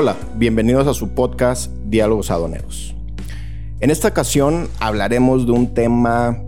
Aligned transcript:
Hola, 0.00 0.16
bienvenidos 0.36 0.86
a 0.86 0.94
su 0.94 1.08
podcast 1.08 1.72
Diálogos 1.86 2.30
Aduaneros. 2.30 2.94
En 3.80 3.90
esta 3.90 4.06
ocasión 4.06 4.68
hablaremos 4.78 5.44
de 5.44 5.50
un 5.50 5.74
tema 5.74 6.40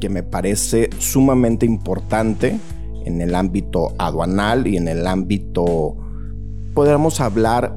que 0.00 0.08
me 0.08 0.22
parece 0.22 0.88
sumamente 0.98 1.66
importante 1.66 2.58
en 3.04 3.20
el 3.20 3.34
ámbito 3.34 3.92
aduanal 3.98 4.66
y 4.66 4.78
en 4.78 4.88
el 4.88 5.06
ámbito, 5.06 5.94
podríamos 6.72 7.20
hablar, 7.20 7.76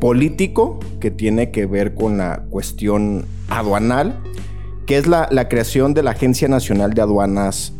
político, 0.00 0.78
que 1.00 1.10
tiene 1.10 1.50
que 1.50 1.66
ver 1.66 1.96
con 1.96 2.18
la 2.18 2.44
cuestión 2.48 3.24
aduanal, 3.48 4.20
que 4.86 4.98
es 4.98 5.08
la, 5.08 5.48
creación 5.48 5.94
de 5.94 6.04
la 6.04 6.12
Agencia 6.12 6.46
Nacional 6.46 6.94
de 6.94 7.02
Aduanas 7.02 7.72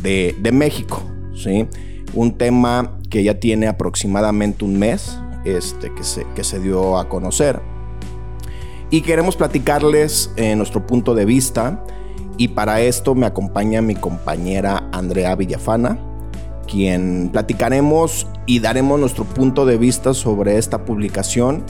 de, 0.00 0.50
México. 0.52 1.02
¿sí? 1.34 1.66
Un 2.14 2.38
tema 2.38 3.00
que 3.10 3.24
ya 3.24 3.40
tiene 3.40 3.66
aproximadamente 3.66 4.64
un 4.64 4.78
mes 4.78 5.18
este, 5.44 5.92
que, 5.94 6.04
se, 6.04 6.26
que 6.34 6.44
se 6.44 6.60
dio 6.60 6.98
a 6.98 7.08
conocer. 7.08 7.60
Y 8.90 9.02
queremos 9.02 9.36
platicarles 9.36 10.32
eh, 10.36 10.56
nuestro 10.56 10.86
punto 10.86 11.14
de 11.14 11.24
vista. 11.24 11.84
Y 12.36 12.48
para 12.48 12.80
esto 12.80 13.14
me 13.14 13.26
acompaña 13.26 13.82
mi 13.82 13.94
compañera 13.94 14.88
Andrea 14.92 15.36
Villafana, 15.36 15.98
quien 16.66 17.28
platicaremos 17.30 18.26
y 18.46 18.60
daremos 18.60 18.98
nuestro 18.98 19.24
punto 19.24 19.66
de 19.66 19.76
vista 19.76 20.14
sobre 20.14 20.56
esta 20.56 20.84
publicación, 20.84 21.62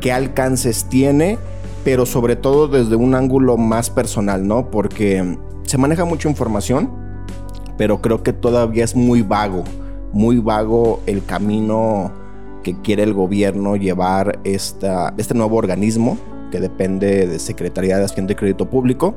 qué 0.00 0.12
alcances 0.12 0.84
tiene, 0.84 1.38
pero 1.82 2.04
sobre 2.04 2.36
todo 2.36 2.68
desde 2.68 2.94
un 2.94 3.14
ángulo 3.14 3.56
más 3.56 3.88
personal, 3.90 4.46
¿no? 4.46 4.70
Porque 4.70 5.38
se 5.62 5.78
maneja 5.78 6.04
mucha 6.04 6.28
información, 6.28 6.90
pero 7.78 8.02
creo 8.02 8.22
que 8.22 8.32
todavía 8.32 8.84
es 8.84 8.94
muy 8.94 9.22
vago, 9.22 9.64
muy 10.12 10.38
vago 10.38 11.00
el 11.06 11.24
camino 11.24 12.12
que 12.62 12.80
quiere 12.80 13.02
el 13.02 13.14
gobierno 13.14 13.76
llevar 13.76 14.40
esta, 14.44 15.14
este 15.16 15.34
nuevo 15.34 15.56
organismo 15.56 16.18
que 16.50 16.60
depende 16.60 17.26
de 17.26 17.38
Secretaría 17.38 17.98
de 17.98 18.04
Hacienda 18.04 18.32
y 18.32 18.36
Crédito 18.36 18.68
Público. 18.68 19.14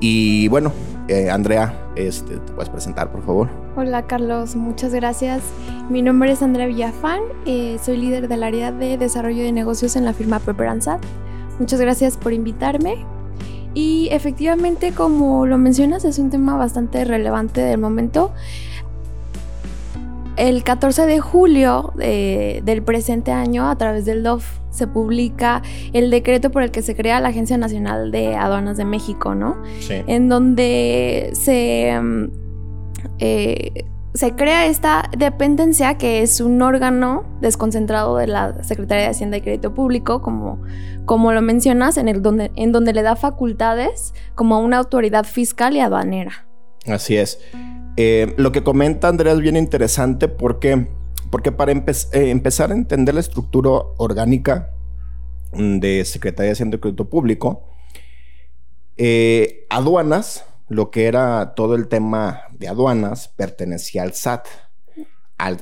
Y 0.00 0.48
bueno, 0.48 0.72
eh, 1.08 1.30
Andrea, 1.30 1.74
este, 1.96 2.36
te 2.36 2.52
puedes 2.52 2.68
presentar, 2.68 3.10
por 3.10 3.24
favor. 3.24 3.48
Hola, 3.76 4.06
Carlos, 4.06 4.56
muchas 4.56 4.92
gracias. 4.92 5.42
Mi 5.88 6.02
nombre 6.02 6.32
es 6.32 6.42
Andrea 6.42 6.66
Villafán, 6.66 7.20
eh, 7.46 7.78
soy 7.82 7.96
líder 7.96 8.28
del 8.28 8.42
área 8.42 8.72
de 8.72 8.98
desarrollo 8.98 9.42
de 9.42 9.52
negocios 9.52 9.96
en 9.96 10.04
la 10.04 10.12
firma 10.12 10.38
Peperanzat. 10.38 11.00
Muchas 11.58 11.80
gracias 11.80 12.16
por 12.16 12.32
invitarme. 12.32 13.06
Y 13.72 14.08
efectivamente, 14.10 14.92
como 14.92 15.46
lo 15.46 15.58
mencionas, 15.58 16.04
es 16.04 16.18
un 16.18 16.30
tema 16.30 16.56
bastante 16.56 17.04
relevante 17.04 17.60
del 17.60 17.78
momento. 17.78 18.32
El 20.36 20.64
14 20.64 21.06
de 21.06 21.20
julio 21.20 21.92
del 21.96 22.82
presente 22.82 23.32
año, 23.32 23.68
a 23.68 23.76
través 23.76 24.04
del 24.04 24.22
DOF, 24.22 24.58
se 24.70 24.86
publica 24.86 25.62
el 25.94 26.10
decreto 26.10 26.50
por 26.50 26.62
el 26.62 26.70
que 26.70 26.82
se 26.82 26.94
crea 26.94 27.20
la 27.20 27.28
Agencia 27.28 27.56
Nacional 27.56 28.10
de 28.10 28.36
Aduanas 28.36 28.76
de 28.76 28.84
México, 28.84 29.34
¿no? 29.34 29.56
Sí. 29.80 29.94
En 30.06 30.28
donde 30.28 31.30
se, 31.32 31.98
mm, 31.98 32.24
eh, 33.18 33.86
se 34.12 34.34
crea 34.34 34.66
esta 34.66 35.10
dependencia 35.16 35.96
que 35.96 36.22
es 36.22 36.40
un 36.40 36.60
órgano 36.60 37.24
desconcentrado 37.40 38.16
de 38.16 38.26
la 38.26 38.62
Secretaría 38.62 39.04
de 39.04 39.10
Hacienda 39.10 39.38
y 39.38 39.40
Crédito 39.40 39.74
Público, 39.74 40.20
como, 40.20 40.62
como 41.06 41.32
lo 41.32 41.40
mencionas, 41.40 41.96
en, 41.96 42.08
el 42.08 42.20
donde, 42.20 42.50
en 42.56 42.72
donde 42.72 42.92
le 42.92 43.02
da 43.02 43.16
facultades 43.16 44.12
como 44.34 44.56
a 44.56 44.58
una 44.58 44.78
autoridad 44.78 45.24
fiscal 45.24 45.76
y 45.76 45.80
aduanera. 45.80 46.46
Así 46.86 47.16
es. 47.16 47.40
Eh, 47.96 48.34
lo 48.36 48.52
que 48.52 48.62
comenta 48.62 49.08
Andrea 49.08 49.32
es 49.32 49.40
bien 49.40 49.56
interesante 49.56 50.28
porque, 50.28 50.86
porque 51.30 51.50
para 51.50 51.72
eh, 51.72 51.82
empezar 52.12 52.70
a 52.70 52.74
entender 52.74 53.14
la 53.14 53.20
estructura 53.20 53.70
orgánica 53.96 54.70
de 55.52 56.04
Secretaría 56.04 56.48
de 56.48 56.52
Hacienda 56.52 56.76
y 56.76 56.80
Crédito 56.80 57.08
Público, 57.08 57.70
eh, 58.98 59.66
aduanas, 59.70 60.44
lo 60.68 60.90
que 60.90 61.06
era 61.06 61.54
todo 61.54 61.74
el 61.74 61.88
tema 61.88 62.42
de 62.52 62.68
aduanas, 62.68 63.28
pertenecía 63.28 64.02
al 64.02 64.12
SAT. 64.12 64.46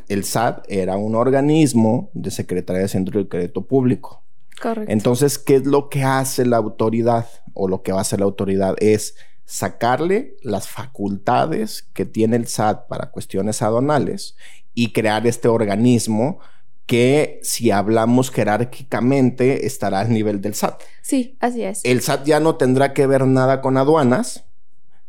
el 0.08 0.24
SAT 0.24 0.64
era 0.68 0.96
un 0.96 1.14
organismo 1.14 2.10
de 2.14 2.32
Secretaría 2.32 2.80
de 2.80 2.86
Hacienda 2.86 3.20
y 3.20 3.26
Crédito 3.26 3.66
Público. 3.66 4.22
Correcto. 4.60 4.90
Entonces, 4.90 5.38
¿qué 5.38 5.56
es 5.56 5.66
lo 5.66 5.88
que 5.88 6.02
hace 6.04 6.46
la 6.46 6.56
autoridad 6.56 7.26
o 7.54 7.68
lo 7.68 7.82
que 7.82 7.92
va 7.92 7.98
a 7.98 8.02
hacer 8.02 8.20
la 8.20 8.24
autoridad? 8.24 8.76
Es 8.78 9.14
sacarle 9.44 10.36
las 10.42 10.68
facultades 10.68 11.88
que 11.92 12.04
tiene 12.04 12.36
el 12.36 12.46
SAT 12.46 12.88
para 12.88 13.10
cuestiones 13.10 13.62
aduanales 13.62 14.36
y 14.74 14.92
crear 14.92 15.26
este 15.26 15.48
organismo 15.48 16.40
que 16.86 17.40
si 17.42 17.70
hablamos 17.70 18.30
jerárquicamente 18.30 19.66
estará 19.66 20.00
al 20.00 20.10
nivel 20.10 20.40
del 20.40 20.54
SAT. 20.54 20.82
Sí, 21.02 21.36
así 21.40 21.62
es. 21.62 21.84
El 21.84 22.02
SAT 22.02 22.24
ya 22.24 22.40
no 22.40 22.56
tendrá 22.56 22.92
que 22.92 23.06
ver 23.06 23.26
nada 23.26 23.60
con 23.60 23.76
aduanas, 23.76 24.44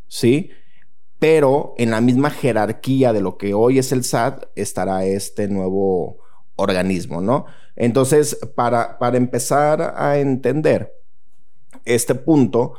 ¿sí? 0.08 0.52
Pero 1.20 1.74
en 1.78 1.92
la 1.92 2.02
misma 2.02 2.30
jerarquía 2.30 3.14
de 3.14 3.22
lo 3.22 3.38
que 3.38 3.54
hoy 3.54 3.80
es 3.80 3.92
el 3.92 4.04
SAT 4.04 4.46
estará 4.56 5.06
este 5.06 5.48
nuevo 5.48 6.20
organismo, 6.56 7.22
¿no? 7.22 7.46
Entonces, 7.76 8.38
para, 8.56 8.98
para 8.98 9.18
empezar 9.18 9.96
a 9.98 10.18
entender 10.18 10.94
este 11.84 12.16
punto, 12.16 12.76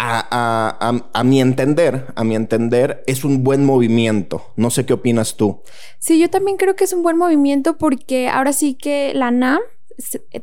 a, 0.00 1.22
mi 1.24 1.40
entender, 1.40 2.06
a 2.14 2.24
mi 2.24 2.34
entender, 2.34 3.04
es 3.06 3.24
un 3.24 3.44
buen 3.44 3.64
movimiento. 3.64 4.52
No 4.56 4.70
sé 4.70 4.86
qué 4.86 4.94
opinas 4.94 5.36
tú. 5.36 5.62
Sí, 5.98 6.18
yo 6.18 6.30
también 6.30 6.56
creo 6.56 6.76
que 6.76 6.84
es 6.84 6.92
un 6.92 7.02
buen 7.02 7.16
movimiento 7.16 7.76
porque 7.76 8.28
ahora 8.28 8.52
sí 8.52 8.74
que 8.74 9.12
la 9.14 9.30
NAM 9.30 9.60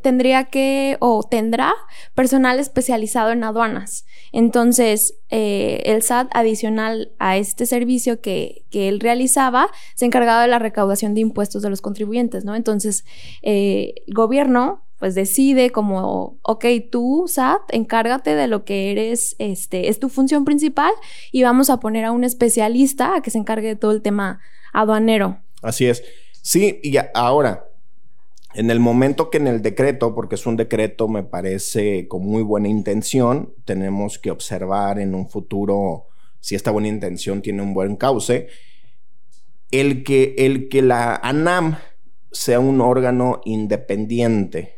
tendría 0.02 0.44
que 0.44 0.96
o 1.00 1.24
tendrá 1.28 1.74
personal 2.14 2.60
especializado 2.60 3.32
en 3.32 3.42
aduanas. 3.42 4.06
Entonces, 4.32 5.14
eh, 5.30 5.82
el 5.84 6.02
SAT, 6.02 6.28
adicional 6.32 7.12
a 7.18 7.36
este 7.36 7.66
servicio 7.66 8.20
que, 8.20 8.64
que, 8.70 8.88
él 8.88 9.00
realizaba, 9.00 9.68
se 9.96 10.06
encargaba 10.06 10.42
de 10.42 10.48
la 10.48 10.60
recaudación 10.60 11.14
de 11.14 11.22
impuestos 11.22 11.62
de 11.62 11.70
los 11.70 11.80
contribuyentes, 11.80 12.44
¿no? 12.44 12.54
Entonces, 12.54 13.04
eh, 13.42 13.94
el 14.06 14.14
gobierno 14.14 14.87
pues 14.98 15.14
decide 15.14 15.70
como, 15.70 16.38
ok, 16.42 16.64
tú, 16.90 17.26
SAT, 17.28 17.62
encárgate 17.70 18.34
de 18.34 18.48
lo 18.48 18.64
que 18.64 18.90
eres, 18.90 19.36
este, 19.38 19.88
es 19.88 20.00
tu 20.00 20.08
función 20.08 20.44
principal 20.44 20.92
y 21.30 21.44
vamos 21.44 21.70
a 21.70 21.78
poner 21.78 22.04
a 22.04 22.12
un 22.12 22.24
especialista 22.24 23.14
a 23.14 23.22
que 23.22 23.30
se 23.30 23.38
encargue 23.38 23.68
de 23.68 23.76
todo 23.76 23.92
el 23.92 24.02
tema 24.02 24.40
aduanero. 24.72 25.38
Así 25.62 25.86
es. 25.86 26.02
Sí, 26.42 26.80
y 26.82 26.96
ahora, 27.14 27.68
en 28.54 28.70
el 28.70 28.80
momento 28.80 29.30
que 29.30 29.38
en 29.38 29.46
el 29.46 29.62
decreto, 29.62 30.14
porque 30.14 30.34
es 30.34 30.46
un 30.46 30.56
decreto, 30.56 31.06
me 31.06 31.22
parece 31.22 32.08
con 32.08 32.26
muy 32.26 32.42
buena 32.42 32.68
intención, 32.68 33.54
tenemos 33.64 34.18
que 34.18 34.32
observar 34.32 34.98
en 34.98 35.14
un 35.14 35.28
futuro 35.28 36.06
si 36.40 36.56
esta 36.56 36.70
buena 36.70 36.88
intención 36.88 37.40
tiene 37.40 37.62
un 37.62 37.72
buen 37.72 37.96
cauce, 37.96 38.48
el 39.70 40.02
que, 40.02 40.34
el 40.38 40.68
que 40.68 40.82
la 40.82 41.14
ANAM 41.16 41.76
sea 42.32 42.58
un 42.58 42.80
órgano 42.80 43.40
independiente 43.44 44.77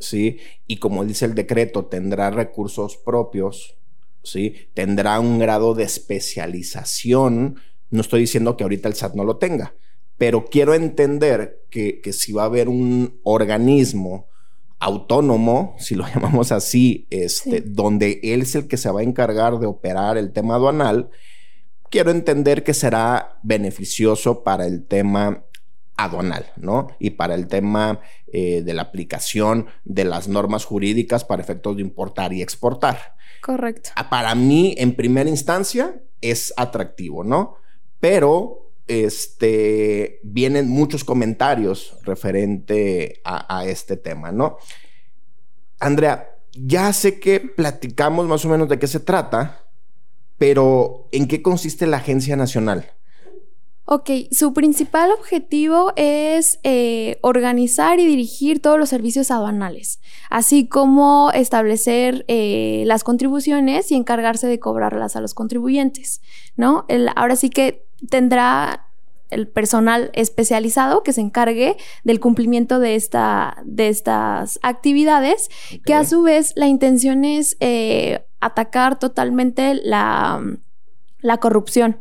¿sí? 0.00 0.38
Y 0.66 0.78
como 0.78 1.04
dice 1.04 1.26
el 1.26 1.34
decreto, 1.34 1.86
tendrá 1.86 2.30
recursos 2.30 2.96
propios, 2.96 3.76
¿sí? 4.22 4.54
Tendrá 4.74 5.20
un 5.20 5.38
grado 5.38 5.74
de 5.74 5.84
especialización. 5.84 7.60
No 7.90 8.00
estoy 8.00 8.20
diciendo 8.20 8.56
que 8.56 8.64
ahorita 8.64 8.88
el 8.88 8.94
SAT 8.94 9.14
no 9.14 9.24
lo 9.24 9.36
tenga, 9.36 9.74
pero 10.18 10.46
quiero 10.46 10.74
entender 10.74 11.62
que, 11.70 12.00
si 12.12 12.32
va 12.32 12.42
a 12.42 12.46
haber 12.46 12.68
un 12.68 13.20
organismo 13.22 14.26
autónomo, 14.78 15.76
si 15.78 15.94
lo 15.94 16.06
llamamos 16.14 16.52
así, 16.52 17.06
este, 17.10 17.60
donde 17.60 18.20
él 18.22 18.42
es 18.42 18.54
el 18.54 18.66
que 18.66 18.76
se 18.76 18.90
va 18.90 19.00
a 19.00 19.04
encargar 19.04 19.58
de 19.58 19.66
operar 19.66 20.16
el 20.16 20.32
tema 20.32 20.56
aduanal, 20.56 21.10
quiero 21.90 22.10
entender 22.10 22.64
que 22.64 22.74
será 22.74 23.38
beneficioso 23.42 24.42
para 24.42 24.66
el 24.66 24.86
tema 24.86 25.44
aduanal, 26.04 26.52
¿no? 26.56 26.88
Y 26.98 27.10
para 27.10 27.34
el 27.34 27.46
tema 27.46 28.00
eh, 28.32 28.62
de 28.62 28.74
la 28.74 28.82
aplicación 28.82 29.66
de 29.84 30.04
las 30.04 30.28
normas 30.28 30.64
jurídicas 30.64 31.24
para 31.24 31.42
efectos 31.42 31.76
de 31.76 31.82
importar 31.82 32.32
y 32.32 32.42
exportar. 32.42 33.14
Correcto. 33.40 33.90
Ah, 33.96 34.10
para 34.10 34.34
mí, 34.34 34.74
en 34.78 34.94
primera 34.94 35.28
instancia, 35.28 36.00
es 36.20 36.52
atractivo, 36.56 37.24
¿no? 37.24 37.56
Pero 38.00 38.72
este, 38.86 40.20
vienen 40.22 40.68
muchos 40.68 41.04
comentarios 41.04 41.96
referente 42.02 43.20
a, 43.24 43.58
a 43.58 43.64
este 43.66 43.96
tema, 43.96 44.32
¿no? 44.32 44.58
Andrea, 45.78 46.30
ya 46.52 46.92
sé 46.92 47.20
que 47.20 47.40
platicamos 47.40 48.26
más 48.26 48.44
o 48.44 48.48
menos 48.48 48.68
de 48.68 48.78
qué 48.78 48.86
se 48.86 49.00
trata, 49.00 49.64
pero 50.38 51.08
¿en 51.12 51.28
qué 51.28 51.42
consiste 51.42 51.86
la 51.86 51.98
Agencia 51.98 52.36
Nacional? 52.36 52.92
Ok, 53.92 54.08
su 54.30 54.52
principal 54.52 55.10
objetivo 55.10 55.92
es 55.96 56.60
eh, 56.62 57.18
organizar 57.22 57.98
y 57.98 58.06
dirigir 58.06 58.62
todos 58.62 58.78
los 58.78 58.88
servicios 58.88 59.32
aduanales, 59.32 59.98
así 60.30 60.68
como 60.68 61.32
establecer 61.34 62.24
eh, 62.28 62.84
las 62.86 63.02
contribuciones 63.02 63.90
y 63.90 63.96
encargarse 63.96 64.46
de 64.46 64.60
cobrarlas 64.60 65.16
a 65.16 65.20
los 65.20 65.34
contribuyentes, 65.34 66.20
¿no? 66.54 66.86
ahora 67.16 67.34
sí 67.34 67.50
que 67.50 67.84
tendrá 68.08 68.86
el 69.28 69.48
personal 69.48 70.12
especializado 70.12 71.02
que 71.02 71.12
se 71.12 71.22
encargue 71.22 71.76
del 72.04 72.20
cumplimiento 72.20 72.78
de, 72.78 72.94
esta, 72.94 73.60
de 73.64 73.88
estas 73.88 74.60
actividades, 74.62 75.50
que 75.84 75.94
a 75.94 76.04
su 76.04 76.22
vez 76.22 76.52
la 76.54 76.68
intención 76.68 77.24
es 77.24 77.56
eh, 77.58 78.24
atacar 78.38 79.00
totalmente 79.00 79.74
la, 79.74 80.40
la 81.22 81.38
corrupción 81.38 81.98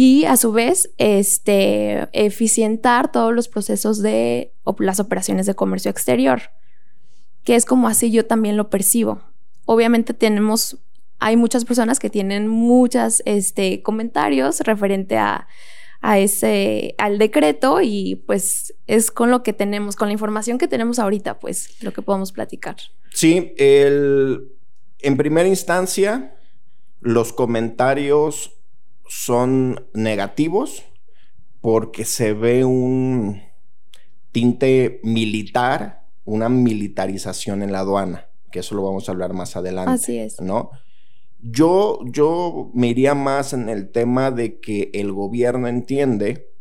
y 0.00 0.26
a 0.26 0.36
su 0.36 0.52
vez 0.52 0.92
este, 0.96 2.06
eficientar 2.12 3.10
todos 3.10 3.34
los 3.34 3.48
procesos 3.48 4.00
de 4.00 4.52
las 4.78 5.00
operaciones 5.00 5.44
de 5.46 5.56
comercio 5.56 5.90
exterior, 5.90 6.40
que 7.42 7.56
es 7.56 7.64
como 7.64 7.88
así 7.88 8.12
yo 8.12 8.24
también 8.24 8.56
lo 8.56 8.70
percibo. 8.70 9.20
Obviamente 9.64 10.14
tenemos, 10.14 10.78
hay 11.18 11.36
muchas 11.36 11.64
personas 11.64 11.98
que 11.98 12.10
tienen 12.10 12.46
muchos 12.46 13.24
este, 13.24 13.82
comentarios 13.82 14.60
referente 14.60 15.16
a, 15.16 15.48
a 16.00 16.20
ese, 16.20 16.94
al 16.98 17.18
decreto 17.18 17.80
y 17.82 18.22
pues 18.24 18.74
es 18.86 19.10
con 19.10 19.32
lo 19.32 19.42
que 19.42 19.52
tenemos, 19.52 19.96
con 19.96 20.06
la 20.06 20.12
información 20.12 20.58
que 20.58 20.68
tenemos 20.68 21.00
ahorita, 21.00 21.40
pues 21.40 21.82
lo 21.82 21.92
que 21.92 22.02
podemos 22.02 22.30
platicar. 22.30 22.76
Sí, 23.12 23.52
el, 23.58 24.52
en 25.00 25.16
primera 25.16 25.48
instancia, 25.48 26.36
los 27.00 27.32
comentarios 27.32 28.57
son 29.08 29.88
negativos 29.94 30.84
porque 31.60 32.04
se 32.04 32.34
ve 32.34 32.64
un 32.64 33.42
tinte 34.32 35.00
militar, 35.02 36.06
una 36.24 36.48
militarización 36.48 37.62
en 37.62 37.72
la 37.72 37.80
aduana, 37.80 38.28
que 38.52 38.60
eso 38.60 38.74
lo 38.74 38.84
vamos 38.84 39.08
a 39.08 39.12
hablar 39.12 39.32
más 39.32 39.56
adelante. 39.56 39.92
Así 39.92 40.18
es. 40.18 40.40
¿No? 40.40 40.70
Yo, 41.40 42.00
yo 42.04 42.70
me 42.74 42.88
iría 42.88 43.14
más 43.14 43.52
en 43.52 43.68
el 43.68 43.90
tema 43.90 44.30
de 44.30 44.60
que 44.60 44.90
el 44.92 45.12
gobierno 45.12 45.68
entiende, 45.68 46.52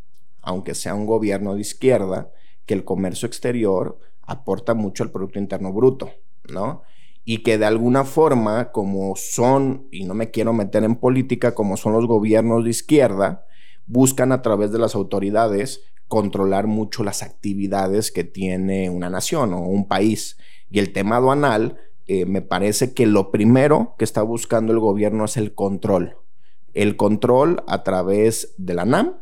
aunque 0.42 0.76
sea 0.76 0.96
un 0.96 1.06
gobierno 1.06 1.56
de 1.56 1.62
izquierda, 1.62 2.32
que 2.66 2.74
el 2.74 2.84
comercio 2.84 3.28
exterior 3.28 4.00
aporta 4.22 4.74
mucho 4.74 5.04
al 5.04 5.12
Producto 5.12 5.40
Interno 5.40 5.74
Bruto, 5.74 6.12
¿no? 6.50 6.84
Y 7.30 7.40
que 7.40 7.58
de 7.58 7.66
alguna 7.66 8.06
forma, 8.06 8.72
como 8.72 9.14
son, 9.18 9.90
y 9.92 10.06
no 10.06 10.14
me 10.14 10.32
quiero 10.32 10.54
meter 10.54 10.86
en 10.86 10.96
política, 10.96 11.54
como 11.54 11.76
son 11.76 11.92
los 11.92 12.08
gobiernos 12.08 12.64
de 12.64 12.70
izquierda, 12.70 13.46
buscan 13.86 14.32
a 14.32 14.42
través 14.42 14.72
de 14.72 14.80
las 14.80 14.96
autoridades 14.96 15.82
controlar 16.08 16.68
mucho 16.68 17.04
las 17.04 17.24
actividades 17.24 18.14
que 18.14 18.24
tiene 18.24 18.90
una 18.90 19.10
nación 19.10 19.54
o 19.54 19.60
un 19.60 19.90
país. 19.90 20.38
Y 20.70 20.80
el 20.80 20.94
tema 20.94 21.18
aduanal 21.18 21.82
eh, 22.06 22.26
me 22.26 22.42
parece 22.42 22.94
que 22.94 23.06
lo 23.06 23.30
primero 23.30 23.96
que 23.98 24.06
está 24.06 24.22
buscando 24.22 24.72
el 24.72 24.80
gobierno 24.80 25.26
es 25.26 25.36
el 25.36 25.54
control. 25.54 26.16
El 26.74 26.96
control 26.96 27.62
a 27.68 27.84
través 27.84 28.56
de 28.58 28.74
la 28.74 28.86
NAM 28.86 29.18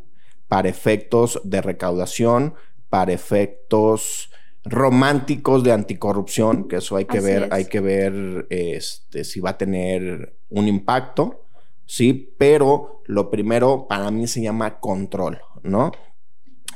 para 0.47 0.69
efectos 0.69 1.41
de 1.43 1.63
recaudación, 1.63 2.53
para 2.89 3.13
efectos 3.13 4.29
románticos 4.65 5.63
de 5.63 5.71
anticorrupción, 5.71 6.67
que 6.67 6.77
eso 6.77 6.95
hay 6.95 7.05
que 7.05 7.19
ver, 7.19 7.49
hay 7.51 7.65
que 7.65 7.79
ver 7.79 8.47
este, 8.49 9.23
si 9.23 9.39
va 9.39 9.51
a 9.51 9.57
tener 9.57 10.37
un 10.49 10.67
impacto, 10.67 11.45
sí, 11.85 12.33
pero 12.37 13.01
lo 13.05 13.29
primero 13.29 13.87
para 13.87 14.11
mí 14.11 14.27
se 14.27 14.41
llama 14.41 14.79
control, 14.79 15.39
¿no? 15.63 15.91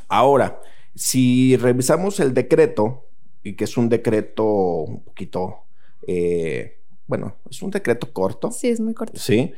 Ahora, 0.07 0.61
si 0.95 1.57
revisamos 1.57 2.19
el 2.19 2.33
decreto, 2.33 3.05
y 3.43 3.55
que 3.55 3.63
es 3.63 3.77
un 3.77 3.89
decreto 3.89 4.43
un 4.43 5.03
poquito 5.03 5.63
eh, 6.07 6.79
bueno, 7.09 7.35
es 7.49 7.61
un 7.63 7.71
decreto 7.71 8.13
corto. 8.13 8.51
Sí, 8.51 8.69
es 8.69 8.79
muy 8.79 8.93
corto. 8.93 9.19
Sí. 9.19 9.51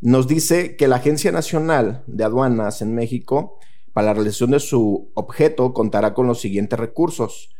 Nos 0.00 0.26
dice 0.26 0.76
que 0.76 0.88
la 0.88 0.96
Agencia 0.96 1.30
Nacional 1.30 2.02
de 2.08 2.24
Aduanas 2.24 2.82
en 2.82 2.94
México, 2.94 3.60
para 3.92 4.08
la 4.08 4.14
realización 4.14 4.50
de 4.50 4.60
su 4.60 5.12
objeto, 5.14 5.72
contará 5.72 6.14
con 6.14 6.26
los 6.26 6.40
siguientes 6.40 6.78
recursos. 6.78 7.54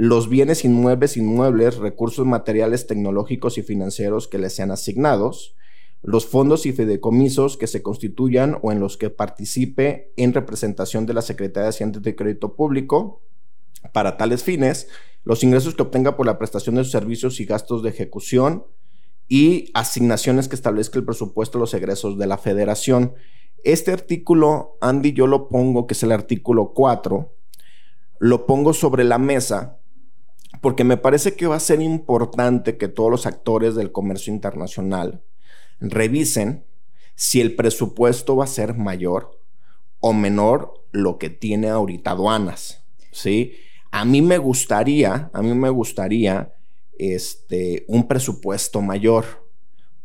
Los 0.00 0.28
bienes 0.28 0.64
inmuebles, 0.64 1.16
inmuebles, 1.16 1.78
recursos 1.78 2.24
materiales, 2.24 2.86
tecnológicos 2.86 3.58
y 3.58 3.64
financieros 3.64 4.28
que 4.28 4.38
les 4.38 4.54
sean 4.54 4.70
asignados, 4.70 5.56
los 6.04 6.24
fondos 6.24 6.66
y 6.66 6.72
fideicomisos 6.72 7.56
que 7.56 7.66
se 7.66 7.82
constituyan 7.82 8.58
o 8.62 8.70
en 8.70 8.78
los 8.78 8.96
que 8.96 9.10
participe 9.10 10.12
en 10.16 10.34
representación 10.34 11.04
de 11.04 11.14
la 11.14 11.22
Secretaría 11.22 11.64
de 11.64 11.70
Hacienda 11.70 11.98
de 11.98 12.14
Crédito 12.14 12.54
Público 12.54 13.22
para 13.92 14.16
tales 14.16 14.44
fines, 14.44 14.86
los 15.24 15.42
ingresos 15.42 15.74
que 15.74 15.82
obtenga 15.82 16.16
por 16.16 16.26
la 16.26 16.38
prestación 16.38 16.76
de 16.76 16.84
sus 16.84 16.92
servicios 16.92 17.40
y 17.40 17.44
gastos 17.44 17.82
de 17.82 17.90
ejecución 17.90 18.66
y 19.26 19.72
asignaciones 19.74 20.46
que 20.46 20.54
establezca 20.54 21.00
el 21.00 21.04
presupuesto 21.04 21.58
de 21.58 21.62
los 21.62 21.74
egresos 21.74 22.16
de 22.18 22.28
la 22.28 22.38
federación. 22.38 23.14
Este 23.64 23.90
artículo, 23.90 24.76
Andy, 24.80 25.12
yo 25.12 25.26
lo 25.26 25.48
pongo, 25.48 25.88
que 25.88 25.94
es 25.94 26.04
el 26.04 26.12
artículo 26.12 26.72
4, 26.72 27.34
lo 28.20 28.46
pongo 28.46 28.72
sobre 28.72 29.02
la 29.02 29.18
mesa 29.18 29.77
porque 30.60 30.84
me 30.84 30.96
parece 30.96 31.34
que 31.34 31.46
va 31.46 31.56
a 31.56 31.60
ser 31.60 31.80
importante 31.80 32.76
que 32.76 32.88
todos 32.88 33.10
los 33.10 33.26
actores 33.26 33.74
del 33.74 33.92
comercio 33.92 34.32
internacional 34.32 35.22
revisen 35.80 36.64
si 37.14 37.40
el 37.40 37.56
presupuesto 37.56 38.36
va 38.36 38.44
a 38.44 38.48
ser 38.48 38.74
mayor 38.74 39.38
o 40.00 40.12
menor 40.12 40.84
lo 40.92 41.18
que 41.18 41.30
tiene 41.30 41.68
ahorita 41.68 42.12
aduanas, 42.12 42.84
¿sí? 43.10 43.54
A 43.90 44.04
mí 44.04 44.22
me 44.22 44.38
gustaría, 44.38 45.30
a 45.32 45.42
mí 45.42 45.54
me 45.54 45.70
gustaría 45.70 46.54
este, 46.98 47.84
un 47.88 48.06
presupuesto 48.06 48.80
mayor. 48.82 49.48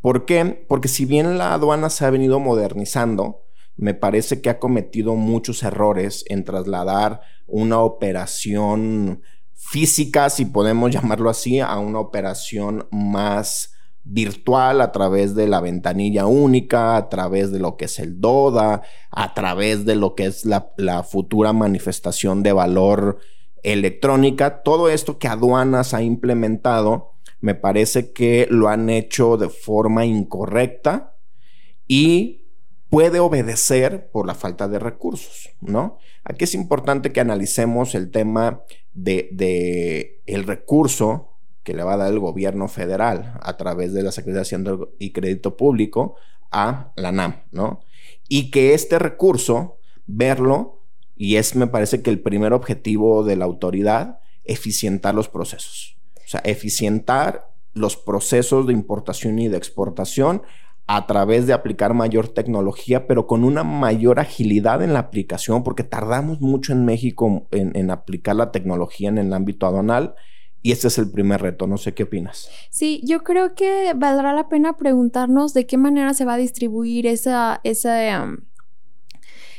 ¿Por 0.01 0.25
qué? 0.25 0.65
Porque 0.67 0.87
si 0.87 1.05
bien 1.05 1.37
la 1.37 1.53
aduana 1.53 1.89
se 1.89 2.05
ha 2.05 2.09
venido 2.09 2.39
modernizando, 2.39 3.43
me 3.75 3.93
parece 3.93 4.41
que 4.41 4.49
ha 4.49 4.59
cometido 4.59 5.15
muchos 5.15 5.63
errores 5.63 6.23
en 6.27 6.43
trasladar 6.43 7.21
una 7.47 7.79
operación 7.79 9.21
física, 9.69 10.29
si 10.29 10.45
podemos 10.45 10.91
llamarlo 10.93 11.29
así, 11.29 11.59
a 11.59 11.77
una 11.79 11.99
operación 11.99 12.87
más 12.91 13.71
virtual 14.05 14.81
a 14.81 14.91
través 14.91 15.33
de 15.33 15.47
la 15.47 15.61
ventanilla 15.61 16.25
única, 16.25 16.97
a 16.97 17.07
través 17.07 17.51
de 17.51 17.59
lo 17.59 17.77
que 17.77 17.85
es 17.85 17.99
el 17.99 18.19
DODA, 18.19 18.81
a 19.11 19.33
través 19.33 19.85
de 19.85 19.95
lo 19.95 20.13
que 20.13 20.25
es 20.25 20.45
la, 20.45 20.73
la 20.77 21.03
futura 21.03 21.53
manifestación 21.53 22.43
de 22.43 22.51
valor 22.51 23.19
electrónica, 23.63 24.61
todo 24.61 24.89
esto 24.89 25.17
que 25.17 25.29
aduanas 25.29 25.93
ha 25.93 26.03
implementado, 26.03 27.13
me 27.39 27.55
parece 27.55 28.11
que 28.11 28.47
lo 28.49 28.67
han 28.67 28.89
hecho 28.89 29.37
de 29.37 29.49
forma 29.49 30.05
incorrecta 30.05 31.15
y 31.87 32.42
puede 32.93 33.19
obedecer 33.19 34.11
por 34.11 34.27
la 34.27 34.35
falta 34.35 34.67
de 34.67 34.77
recursos, 34.77 35.49
¿no? 35.61 35.97
Aquí 36.23 36.43
es 36.43 36.53
importante 36.53 37.11
que 37.11 37.21
analicemos 37.21 37.95
el 37.95 38.11
tema 38.11 38.61
de, 38.93 40.21
el 40.27 40.43
recurso 40.43 41.31
que 41.63 41.73
le 41.73 41.81
va 41.81 41.95
a 41.95 41.97
dar 41.97 42.13
el 42.13 42.19
gobierno 42.19 42.67
federal 42.67 43.39
a 43.41 43.57
través 43.57 43.93
de 43.93 44.03
la 44.03 44.11
Secretaría 44.11 44.35
de 44.35 44.41
Hacienda 44.43 44.77
y 44.99 45.11
Crédito 45.11 45.57
Público 45.57 46.17
a 46.51 46.93
la 46.95 47.11
NAM, 47.11 47.41
¿no? 47.51 47.79
Y 48.27 48.51
que 48.51 48.75
este 48.75 48.99
recurso, 48.99 49.79
verlo 50.05 50.83
y 51.15 51.37
es, 51.37 51.55
me 51.55 51.65
parece 51.65 52.03
que 52.03 52.11
el 52.11 52.21
primer 52.21 52.53
objetivo 52.53 53.23
de 53.23 53.37
la 53.37 53.45
autoridad, 53.45 54.19
eficientar 54.43 55.15
los 55.15 55.29
procesos. 55.29 55.97
O 56.17 56.27
sea, 56.27 56.41
eficientar 56.41 57.49
los 57.73 57.97
procesos 57.97 58.67
de 58.67 58.73
importación 58.73 59.39
y 59.39 59.47
de 59.47 59.57
exportación 59.57 60.43
a 60.85 61.07
través 61.07 61.47
de 61.47 61.53
aplicar 61.53 61.93
mayor 61.93 62.27
tecnología, 62.27 63.07
pero 63.07 63.25
con 63.25 63.43
una 63.43 63.63
mayor 63.63 64.19
agilidad 64.19 64.83
en 64.83 64.93
la 64.93 64.99
aplicación, 64.99 65.63
porque 65.63 65.83
tardamos 65.83 66.41
mucho 66.41 66.73
en 66.73 66.85
México 66.85 67.47
en, 67.51 67.89
aplicar 67.91 68.35
la 68.35 68.51
tecnología 68.51 69.09
en 69.09 69.17
el 69.17 69.33
ámbito 69.33 69.65
aduanal. 69.65 70.15
Y 70.61 70.71
este 70.71 70.87
es 70.87 70.97
el 70.97 71.11
primer 71.11 71.41
reto, 71.41 71.67
no 71.67 71.77
sé 71.77 71.93
qué 71.93 72.03
opinas. 72.03 72.49
Sí, 72.69 73.01
yo 73.03 73.23
creo 73.23 73.53
que 73.53 73.93
valdrá 73.95 74.33
la 74.33 74.47
pena 74.47 74.77
preguntarnos 74.77 75.53
de 75.53 75.65
qué 75.65 75.77
manera 75.77 76.13
se 76.13 76.23
va 76.23 76.35
a 76.35 76.37
distribuir 76.37 77.05
esa, 77.05 77.59
esa 77.65 78.23
um, 78.23 78.37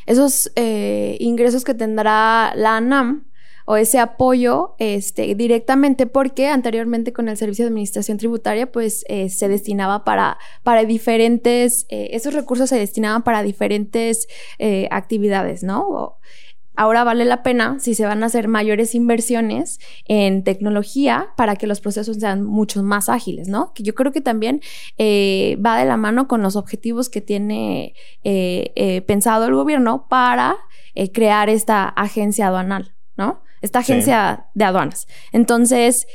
esos 0.06 0.50
eh, 0.56 1.16
ingresos 1.20 1.64
que 1.64 1.74
tendrá 1.74 2.54
la 2.54 2.76
ANAM 2.76 3.26
o 3.64 3.76
ese 3.76 3.98
apoyo 3.98 4.74
este, 4.78 5.34
directamente 5.34 6.06
porque 6.06 6.48
anteriormente 6.48 7.12
con 7.12 7.28
el 7.28 7.36
Servicio 7.36 7.64
de 7.64 7.68
Administración 7.68 8.18
Tributaria 8.18 8.70
pues 8.70 9.04
eh, 9.08 9.28
se 9.28 9.48
destinaba 9.48 10.04
para, 10.04 10.38
para 10.62 10.84
diferentes, 10.84 11.86
eh, 11.88 12.08
esos 12.12 12.34
recursos 12.34 12.68
se 12.68 12.78
destinaban 12.78 13.22
para 13.22 13.42
diferentes 13.42 14.26
actividades, 14.90 15.62
¿no? 15.62 16.18
Ahora 16.76 17.04
vale 17.04 17.24
la 17.24 17.44
pena 17.44 17.78
si 17.78 17.94
se 17.94 18.04
van 18.04 18.22
a 18.22 18.26
hacer 18.26 18.48
mayores 18.48 18.96
inversiones 18.96 19.78
en 20.06 20.42
tecnología 20.42 21.28
para 21.36 21.54
que 21.54 21.68
los 21.68 21.80
procesos 21.80 22.16
sean 22.16 22.42
mucho 22.42 22.82
más 22.82 23.08
ágiles, 23.08 23.46
¿no? 23.46 23.72
Que 23.74 23.84
yo 23.84 23.94
creo 23.94 24.10
que 24.10 24.20
también 24.20 24.60
eh, 24.98 25.56
va 25.64 25.78
de 25.78 25.84
la 25.84 25.96
mano 25.96 26.26
con 26.26 26.42
los 26.42 26.56
objetivos 26.56 27.08
que 27.08 27.20
tiene 27.20 27.94
eh, 28.24 28.72
eh, 28.74 29.02
pensado 29.02 29.46
el 29.46 29.54
gobierno 29.54 30.06
para 30.08 30.56
crear 31.12 31.48
esta 31.48 31.88
agencia 31.88 32.46
aduanal, 32.46 32.94
¿no? 33.16 33.43
Esta 33.64 33.80
agencia 33.80 34.46
de 34.54 34.64
aduanas. 34.64 35.06
Entonces, 35.32 36.06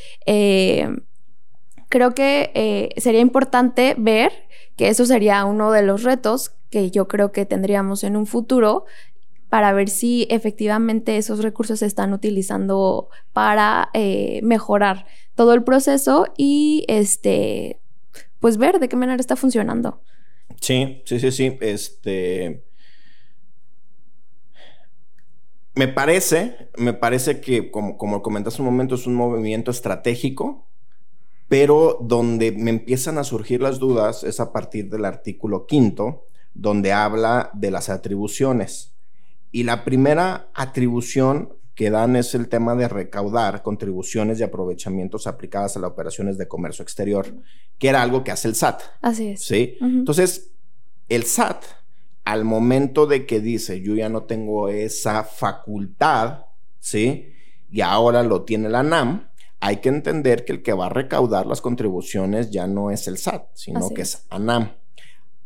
creo 1.90 2.14
que 2.14 2.94
sería 2.98 3.22
importante 3.22 3.96
ver 3.98 4.32
que 4.78 4.88
eso 4.88 5.06
sería 5.06 5.44
uno 5.46 5.72
de 5.72 5.82
los 5.82 6.04
retos 6.04 6.54
que 6.70 6.92
yo 6.92 7.08
creo 7.08 7.32
que 7.32 7.46
tendríamos 7.46 8.04
en 8.04 8.16
un 8.16 8.26
futuro 8.26 8.86
para 9.50 9.74
ver 9.74 9.90
si 9.90 10.28
efectivamente 10.30 11.18
esos 11.18 11.40
recursos 11.40 11.80
se 11.80 11.88
están 11.88 12.14
utilizando 12.14 13.10
para 13.34 13.90
eh, 13.94 14.40
mejorar 14.44 15.06
todo 15.36 15.54
el 15.54 15.64
proceso 15.64 16.28
y 16.38 16.86
este, 16.88 17.80
pues 18.40 18.58
ver 18.58 18.80
de 18.80 18.88
qué 18.88 18.96
manera 18.96 19.20
está 19.20 19.36
funcionando. 19.36 20.02
Sí, 20.62 21.02
sí, 21.06 21.20
sí, 21.20 21.32
sí. 21.32 21.58
Este. 21.62 22.64
Me 25.76 25.88
parece, 25.88 26.70
me 26.78 26.94
parece 26.94 27.42
que, 27.42 27.72
como, 27.72 27.98
como 27.98 28.22
comentaste 28.22 28.62
un 28.62 28.68
momento, 28.68 28.96
es 28.96 29.08
un 29.08 29.16
movimiento 29.16 29.72
estratégico, 29.72 30.68
pero 31.48 31.98
donde 32.02 32.52
me 32.52 32.70
empiezan 32.70 33.18
a 33.18 33.24
surgir 33.24 33.62
las 33.62 33.80
dudas 33.80 34.24
es 34.24 34.40
a 34.40 34.52
partir 34.52 34.90
del 34.90 35.06
artículo 35.06 35.66
quinto, 35.66 36.26
donde 36.54 36.92
habla 36.92 37.50
de 37.54 37.72
las 37.72 37.90
atribuciones. 37.90 38.94
Y 39.52 39.64
la 39.64 39.84
primera 39.84 40.50
atribución 40.54 41.54
que 41.80 41.90
dan 41.90 42.18
es 42.18 42.36
el 42.36 42.50
tema 42.50 42.76
de 42.76 42.90
recaudar 42.90 43.64
contribuciones 43.64 44.38
y 44.40 44.44
aprovechamientos 44.44 45.28
aplicadas 45.28 45.78
a 45.78 45.80
las 45.80 45.92
operaciones 45.92 46.38
de 46.38 46.46
comercio 46.48 46.84
exterior, 46.84 47.34
que 47.78 47.88
era 47.88 48.02
algo 48.02 48.22
que 48.24 48.32
hace 48.32 48.50
el 48.50 48.56
SAT. 48.56 48.82
Así 49.02 49.30
es. 49.30 49.42
Sí. 49.44 49.78
Entonces, 49.80 50.52
el 51.08 51.24
SAT, 51.24 51.64
al 52.30 52.46
momento 52.46 53.08
de 53.08 53.26
que 53.26 53.40
dice, 53.40 53.82
yo 53.82 53.96
ya 53.96 54.08
no 54.08 54.22
tengo 54.22 54.70
esa 54.70 55.24
facultad, 55.24 56.46
¿sí? 56.80 57.34
Y 57.72 57.82
ahora 57.82 58.22
lo 58.22 58.44
tiene 58.44 58.70
la 58.70 58.84
NAM, 58.84 59.30
hay 59.60 59.78
que 59.78 59.90
entender 59.90 60.46
que 60.46 60.52
el 60.52 60.62
que 60.62 60.74
va 60.74 60.86
a 60.86 60.90
recaudar 60.90 61.48
las 61.48 61.60
contribuciones 61.60 62.52
ya 62.52 62.68
no 62.68 62.92
es 62.92 63.08
el 63.08 63.18
SAT, 63.18 63.48
sino 63.56 63.90
que 63.90 64.04
es 64.04 64.28
ANAM. 64.30 64.74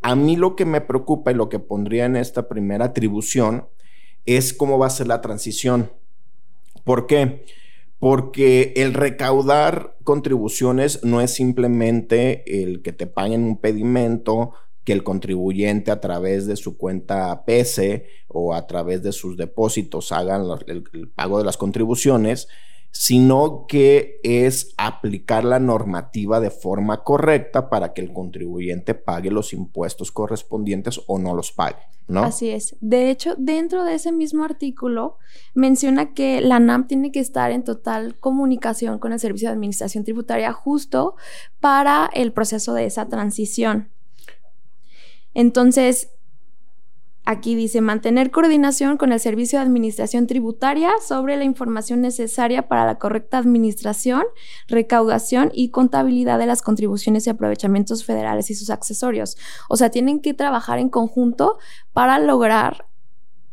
A 0.02 0.16
mí 0.18 0.36
lo 0.36 0.58
que 0.58 0.66
me 0.66 0.82
preocupa 0.82 1.32
y 1.32 1.36
lo 1.36 1.48
que 1.48 1.60
pondría 1.60 2.04
en 2.04 2.18
esta 2.18 2.50
primera 2.50 2.84
atribución 2.84 3.70
es 4.25 4.54
cómo 4.54 4.78
va 4.78 4.88
a 4.88 4.90
ser 4.90 5.08
la 5.08 5.22
transición. 5.22 5.90
¿Por 6.84 7.08
qué? 7.08 7.46
Porque 7.98 8.74
el 8.75 8.94
recaudar 8.94 9.96
contribuciones 10.04 11.02
no 11.06 11.22
es 11.22 11.34
simplemente 11.34 12.62
el 12.62 12.82
que 12.82 12.92
te 12.92 13.08
paguen 13.08 13.46
un 13.46 13.58
pedimento, 13.58 14.52
que 14.84 14.94
el 14.94 15.04
contribuyente 15.04 15.92
a 15.92 16.02
través 16.02 16.46
de 16.46 16.56
su 16.56 16.78
cuenta 16.78 17.44
PC 17.46 18.06
o 18.28 18.54
a 18.54 18.68
través 18.68 19.02
de 19.04 19.12
sus 19.12 19.38
depósitos 19.38 20.12
hagan 20.12 20.46
el, 20.68 20.84
el 20.94 21.10
pago 21.10 21.38
de 21.38 21.46
las 21.46 21.58
contribuciones, 21.58 22.48
sino 22.94 23.66
que 23.68 24.20
es 24.24 24.75
aplicar 24.78 25.44
la 25.44 25.60
normativa 25.60 26.40
de 26.40 26.52
forma 26.52 27.04
correcta 27.04 27.70
para 27.70 27.92
que 27.92 28.02
el 28.02 28.13
contribuyente 28.13 28.94
pague 28.94 29.32
los 29.32 29.52
impuestos 29.52 30.12
correspondientes 30.12 31.02
o 31.08 31.18
no 31.18 31.34
los 31.34 31.52
pague, 31.52 31.82
¿no? 32.08 32.24
Así 32.24 32.52
es. 32.52 32.75
De 32.82 33.10
hecho, 33.10 33.34
dentro 33.36 33.84
de 33.84 33.96
ese 33.96 34.12
mismo 34.12 34.44
artículo 34.44 35.18
menciona 35.56 36.13
que 36.13 36.40
la 36.42 36.60
NAM 36.60 36.86
tiene 36.86 37.12
que 37.12 37.20
estar 37.20 37.52
en 37.52 37.63
total 37.63 38.16
comunicación 38.20 39.00
con 39.00 39.12
el 39.12 39.20
Servicio 39.20 39.50
de 39.50 39.54
Administración 39.54 40.04
Tributaria 40.04 40.54
justo 40.54 41.16
para 41.60 42.12
el 42.13 42.32
proceso 42.32 42.75
de 42.75 42.86
esa 42.86 43.08
transición. 43.08 43.90
Entonces, 45.34 46.10
Aquí 47.25 47.56
dice 47.56 47.80
mantener 47.80 48.32
coordinación 48.32 48.98
con 48.98 49.13
el 49.13 49.20
Servicio 49.20 49.58
de 49.58 49.63
Administración 49.63 50.28
Tributaria 50.28 50.92
sobre 51.06 51.38
la 51.38 51.46
información 51.46 52.02
necesaria 52.02 52.68
para 52.68 52.86
la 52.86 53.00
correcta 53.00 53.38
administración, 53.38 54.24
recaudación 54.68 55.50
y 55.54 55.70
contabilidad 55.70 56.38
de 56.38 56.48
las 56.48 56.62
contribuciones 56.62 57.25
y 57.25 57.30
aprovechamientos 57.30 58.04
federales 58.04 58.50
y 58.50 58.56
sus 58.56 58.70
accesorios. 58.70 59.38
O 59.70 59.78
sea, 59.78 59.90
tienen 59.90 60.20
que 60.20 60.34
trabajar 60.34 60.80
en 60.80 60.90
conjunto 60.90 61.60
para 61.94 62.20
lograr 62.20 62.88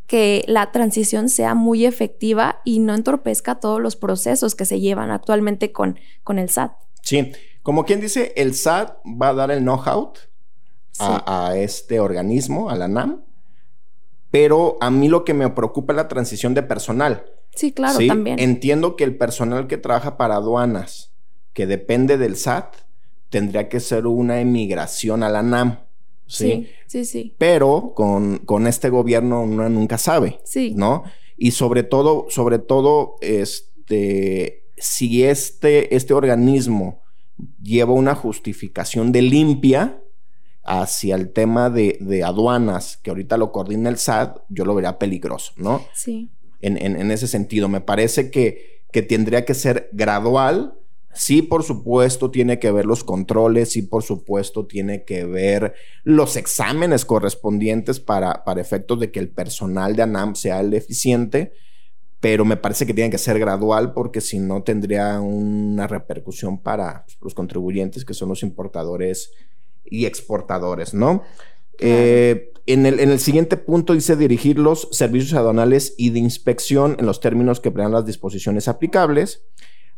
que 0.08 0.44
la 0.48 0.72
transición 0.72 1.28
sea 1.28 1.54
muy 1.54 1.84
efectiva 1.86 2.62
y 2.64 2.80
no 2.80 2.96
entorpezca 2.96 3.60
todos 3.60 3.80
los 3.80 3.94
procesos 3.94 4.56
que 4.56 4.64
se 4.64 4.80
llevan 4.80 5.12
actualmente 5.12 5.70
con, 5.70 5.96
con 6.24 6.40
el 6.40 6.48
SAT. 6.48 6.72
Sí, 7.02 7.30
como 7.62 7.84
quien 7.84 8.00
dice, 8.00 8.32
el 8.34 8.54
SAT 8.56 8.96
va 9.06 9.28
a 9.28 9.34
dar 9.34 9.52
el 9.52 9.60
know-how 9.60 10.12
a, 10.98 11.48
a 11.48 11.56
este 11.56 12.00
organismo, 12.00 12.70
a 12.70 12.76
la 12.76 12.88
NAM, 12.88 13.24
pero 14.30 14.76
a 14.80 14.90
mí 14.90 15.08
lo 15.08 15.24
que 15.24 15.34
me 15.34 15.48
preocupa 15.50 15.92
es 15.92 15.96
la 15.96 16.08
transición 16.08 16.54
de 16.54 16.62
personal. 16.62 17.24
Sí, 17.54 17.72
claro, 17.72 17.98
también. 18.06 18.38
Entiendo 18.38 18.96
que 18.96 19.04
el 19.04 19.16
personal 19.16 19.66
que 19.66 19.76
trabaja 19.76 20.16
para 20.16 20.36
aduanas, 20.36 21.12
que 21.52 21.66
depende 21.66 22.16
del 22.16 22.36
SAT, 22.36 22.76
tendría 23.28 23.68
que 23.68 23.80
ser 23.80 24.06
una 24.06 24.40
emigración 24.40 25.22
a 25.22 25.28
la 25.28 25.42
NAM. 25.42 25.80
Sí, 26.26 26.68
sí, 26.86 27.04
sí. 27.04 27.34
Pero 27.38 27.92
con, 27.96 28.38
con 28.38 28.68
este 28.68 28.88
gobierno 28.88 29.42
uno 29.42 29.68
nunca 29.68 29.98
sabe. 29.98 30.40
Sí. 30.44 30.74
¿No? 30.76 31.02
Y 31.36 31.52
sobre 31.52 31.82
todo, 31.82 32.26
sobre 32.28 32.58
todo, 32.60 33.16
este, 33.20 34.68
si 34.76 35.24
este, 35.24 35.94
este 35.96 36.14
organismo 36.14 37.02
lleva 37.60 37.94
una 37.94 38.14
justificación 38.14 39.10
de 39.10 39.22
limpia, 39.22 40.02
hacia 40.62 41.14
el 41.14 41.32
tema 41.32 41.70
de, 41.70 42.22
aduanas, 42.24 42.98
que 42.98 43.10
ahorita 43.10 43.36
lo 43.36 43.52
coordina 43.52 43.88
el 43.88 43.98
SAT, 43.98 44.38
yo 44.48 44.64
lo 44.64 44.74
vería 44.74 44.98
peligroso, 44.98 45.52
¿no? 45.56 45.84
Sí. 45.94 46.30
En, 46.60 47.10
ese 47.10 47.26
sentido, 47.26 47.68
me 47.68 47.80
parece 47.80 48.30
que, 48.30 48.82
que 48.92 49.02
tendría 49.02 49.44
que 49.44 49.54
ser 49.54 49.88
gradual. 49.92 50.74
Sí, 51.12 51.42
por 51.42 51.64
supuesto, 51.64 52.30
tiene 52.30 52.58
que 52.58 52.70
ver 52.70 52.84
los 52.84 53.02
controles, 53.02 53.72
sí, 53.72 53.82
por 53.82 54.02
supuesto, 54.02 54.66
tiene 54.66 55.04
que 55.04 55.24
ver 55.24 55.74
los 56.04 56.36
exámenes 56.36 57.04
correspondientes 57.04 57.98
para, 57.98 58.44
para 58.44 58.60
efectos 58.60 59.00
de 59.00 59.10
que 59.10 59.18
el 59.18 59.30
personal 59.30 59.96
de 59.96 60.02
ANAM 60.02 60.36
sea 60.36 60.60
el 60.60 60.72
eficiente, 60.74 61.52
pero 62.20 62.44
me 62.44 62.58
parece 62.58 62.86
que 62.86 62.94
tiene 62.94 63.10
que 63.10 63.18
ser 63.18 63.38
gradual 63.38 63.92
porque 63.94 64.20
si 64.20 64.38
no 64.38 64.62
tendría 64.62 65.20
una 65.20 65.86
repercusión 65.86 66.58
para 66.62 67.06
los 67.22 67.34
contribuyentes 67.34 68.04
que 68.04 68.14
son 68.14 68.28
los 68.28 68.42
importadores 68.42 69.32
y 69.90 70.06
exportadores, 70.06 70.94
¿no? 70.94 71.22
Eh, 71.78 72.52
en, 72.66 72.86
el, 72.86 73.00
en, 73.00 73.10
el, 73.10 73.18
siguiente 73.18 73.56
punto 73.56 73.94
dice 73.94 74.14
dirigir 74.14 74.58
los 74.58 74.88
servicios 74.92 75.34
aduanales 75.34 75.94
y 75.96 76.10
de 76.10 76.18
inspección 76.18 76.96
en 76.98 77.06
los 77.06 77.20
términos 77.20 77.58
que 77.58 77.70
prean 77.70 77.92
las 77.92 78.04
disposiciones 78.04 78.68
aplicables, 78.68 79.44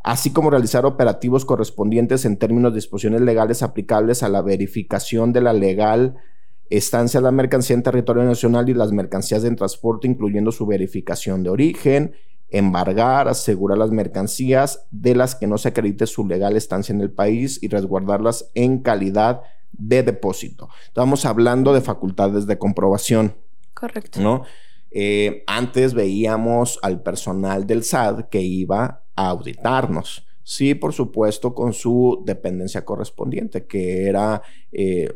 así 0.03 0.31
como 0.31 0.51
realizar 0.51 0.87
operativos 0.87 1.45
correspondientes 1.45 2.25
en 2.25 2.37
términos 2.37 2.73
de 2.73 2.77
disposiciones 2.77 3.21
legales 3.21 3.63
aplicables 3.63 4.23
a 4.23 4.29
la 4.29 4.43
verificación 4.43 5.33
de 5.33 5.41
la 5.41 5.53
legal 5.53 6.17
estancia 6.71 7.21
de 7.21 7.25
la 7.25 7.33
mercancía 7.33 7.77
en 7.77 7.83
territorio 7.83 8.25
nacional 8.25 8.69
y 8.69 8.75
las 8.75 8.93
mercancías 8.93 9.45
en 9.45 9.57
transporte, 9.57 10.07
incluyendo 10.07 10.53
su 10.53 10.67
verificación 10.67 11.43
de 11.43 11.51
origen, 11.51 12.15
embargar, 12.49 13.29
asegurar 13.29 13.79
las 13.79 13.91
mercancías 13.91 14.87
de 14.91 15.15
las 15.15 15.35
que 15.35 15.47
no 15.47 15.59
se 15.59 15.69
acredite 15.69 16.07
su 16.07 16.27
legal 16.27 16.57
estancia 16.57 16.95
en 16.95 17.01
el 17.01 17.11
país 17.11 17.59
y 17.63 17.69
resguardarlas 17.69 18.51
en 18.55 18.83
calidad 18.83 19.43
de 19.43 19.53
depósito. 19.73 20.69
Estamos 20.87 21.25
hablando 21.25 21.73
de 21.73 21.81
facultades 21.81 22.47
de 22.47 22.59
comprobación. 22.59 23.37
Correcto. 23.75 24.21
¿No? 24.21 24.45
Eh, 24.91 25.43
antes 25.47 25.95
veíamos 25.95 26.79
al 26.83 27.03
personal 27.03 27.67
del 27.67 27.83
SAT 27.83 28.29
que 28.29 28.43
iba 28.43 29.03
a 29.17 29.29
auditarnos. 29.29 30.27
Sí, 30.45 30.75
por 30.75 30.93
supuesto, 30.93 31.55
con 31.55 31.73
su 31.73 32.23
dependencia 32.27 32.85
correspondiente, 32.85 33.67
que 33.67 34.07
era, 34.07 34.43
eh, 34.71 35.13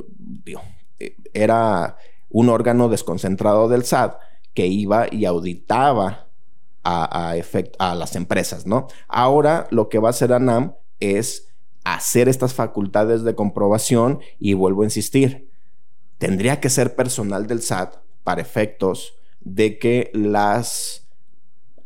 eh, 0.99 1.17
era 1.35 1.97
un 2.31 2.49
órgano 2.49 2.89
desconcentrado 2.89 3.69
del 3.69 3.85
SAT 3.85 4.19
que 4.55 4.67
iba 4.67 5.07
y 5.11 5.27
auditaba 5.27 6.29
a, 6.83 7.33
a, 7.33 7.91
a 7.91 7.95
las 7.95 8.17
empresas, 8.17 8.67
¿no? 8.67 8.87
Ahora 9.09 9.67
lo 9.71 9.89
que 9.89 9.99
va 9.99 10.09
a 10.09 10.11
hacer 10.11 10.33
ANAM 10.33 10.75
es 11.01 11.49
hacer 11.95 12.29
estas 12.29 12.53
facultades 12.53 13.23
de 13.23 13.37
comprobación 13.37 14.19
y 14.41 14.55
vuelvo 14.55 14.83
a 14.83 14.87
insistir, 14.87 15.53
tendría 16.19 16.61
que 16.61 16.69
ser 16.69 16.97
personal 16.97 17.47
del 17.47 17.63
SAT 17.63 17.99
para 18.25 18.41
efectos 18.41 19.15
de 19.39 19.79
que 19.79 20.11
las 20.13 21.07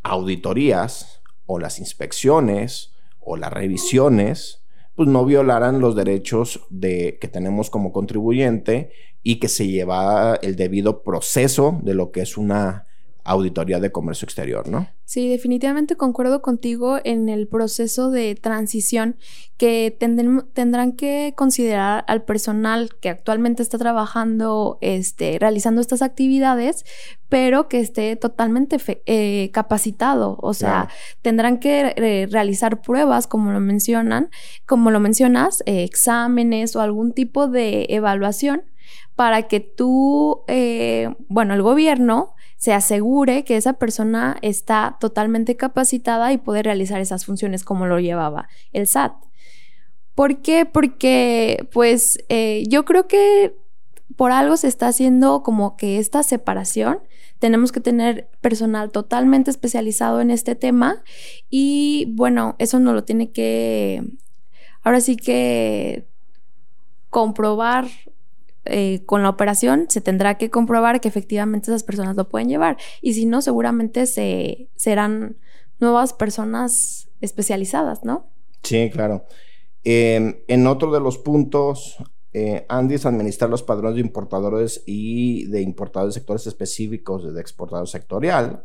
auditorías 0.02 1.20
o 1.44 1.58
las 1.58 1.78
inspecciones 1.78 2.94
o 3.18 3.36
las 3.36 3.52
revisiones 3.52 4.62
pues 4.94 5.06
no 5.06 5.26
violaran 5.26 5.80
los 5.80 5.94
derechos 5.94 6.60
de 6.70 7.18
que 7.20 7.28
tenemos 7.28 7.68
como 7.68 7.92
contribuyente 7.92 8.92
y 9.22 9.38
que 9.38 9.48
se 9.48 9.68
lleva 9.68 10.36
el 10.40 10.56
debido 10.56 11.02
proceso 11.02 11.78
de 11.82 11.92
lo 11.92 12.10
que 12.10 12.22
es 12.22 12.38
una 12.38 12.86
auditoría 13.24 13.80
de 13.80 13.92
comercio 13.92 14.26
exterior, 14.26 14.68
¿no? 14.68 14.88
Sí, 15.04 15.28
definitivamente 15.28 15.96
concuerdo 15.96 16.40
contigo 16.40 16.98
en 17.02 17.28
el 17.28 17.48
proceso 17.48 18.12
de 18.12 18.36
transición 18.36 19.16
que 19.56 19.96
tendrán 19.98 20.92
que 20.92 21.34
considerar 21.36 22.04
al 22.06 22.22
personal 22.22 22.90
que 23.00 23.08
actualmente 23.08 23.62
está 23.62 23.76
trabajando, 23.76 24.78
este, 24.80 25.36
realizando 25.40 25.80
estas 25.80 26.02
actividades, 26.02 26.84
pero 27.28 27.68
que 27.68 27.80
esté 27.80 28.14
totalmente 28.14 28.78
eh, 29.06 29.50
capacitado. 29.52 30.38
O 30.40 30.54
sea, 30.54 30.88
tendrán 31.22 31.58
que 31.58 31.92
eh, 31.96 32.28
realizar 32.30 32.80
pruebas, 32.80 33.26
como 33.26 33.50
lo 33.50 33.58
mencionan, 33.58 34.30
como 34.64 34.92
lo 34.92 35.00
mencionas, 35.00 35.62
eh, 35.66 35.82
exámenes 35.82 36.76
o 36.76 36.80
algún 36.80 37.12
tipo 37.14 37.48
de 37.48 37.86
evaluación 37.88 38.69
para 39.20 39.48
que 39.48 39.60
tú, 39.60 40.44
eh, 40.48 41.14
bueno, 41.28 41.52
el 41.52 41.60
gobierno 41.60 42.32
se 42.56 42.72
asegure 42.72 43.44
que 43.44 43.58
esa 43.58 43.74
persona 43.74 44.38
está 44.40 44.96
totalmente 44.98 45.58
capacitada 45.58 46.32
y 46.32 46.38
puede 46.38 46.62
realizar 46.62 47.02
esas 47.02 47.26
funciones 47.26 47.62
como 47.62 47.84
lo 47.84 48.00
llevaba 48.00 48.48
el 48.72 48.86
SAT. 48.86 49.12
¿Por 50.14 50.40
qué? 50.40 50.64
Porque, 50.64 51.68
pues, 51.70 52.18
eh, 52.30 52.64
yo 52.66 52.86
creo 52.86 53.08
que 53.08 53.54
por 54.16 54.32
algo 54.32 54.56
se 54.56 54.68
está 54.68 54.88
haciendo 54.88 55.42
como 55.42 55.76
que 55.76 55.98
esta 55.98 56.22
separación. 56.22 57.00
Tenemos 57.38 57.72
que 57.72 57.80
tener 57.80 58.30
personal 58.40 58.90
totalmente 58.90 59.50
especializado 59.50 60.22
en 60.22 60.30
este 60.30 60.54
tema 60.54 61.02
y 61.50 62.06
bueno, 62.16 62.56
eso 62.58 62.80
no 62.80 62.94
lo 62.94 63.04
tiene 63.04 63.32
que, 63.32 64.02
ahora 64.82 65.02
sí 65.02 65.16
que 65.16 66.08
comprobar 67.10 67.86
eh, 68.64 69.02
con 69.06 69.22
la 69.22 69.30
operación, 69.30 69.86
se 69.88 70.00
tendrá 70.00 70.36
que 70.36 70.50
comprobar 70.50 71.00
que 71.00 71.08
efectivamente 71.08 71.70
esas 71.70 71.84
personas 71.84 72.16
lo 72.16 72.28
pueden 72.28 72.48
llevar 72.48 72.76
y 73.00 73.14
si 73.14 73.26
no, 73.26 73.42
seguramente 73.42 74.06
se, 74.06 74.68
serán 74.76 75.36
nuevas 75.78 76.12
personas 76.12 77.08
especializadas, 77.20 78.04
¿no? 78.04 78.26
Sí, 78.62 78.90
claro. 78.92 79.24
en 79.84 80.66
otro 80.66 80.92
de 80.92 81.00
los 81.00 81.16
puntos 81.16 81.98
eh, 82.32 82.64
Andy 82.68 82.94
administrar 83.04 83.50
los 83.50 83.64
padrones 83.64 83.96
de 83.96 84.02
importadores 84.02 84.82
y 84.86 85.46
de 85.46 85.62
importadores 85.62 86.14
de 86.14 86.20
sectores 86.20 86.46
específicos 86.46 87.34
de 87.34 87.40
exportador 87.40 87.88
sectorial, 87.88 88.64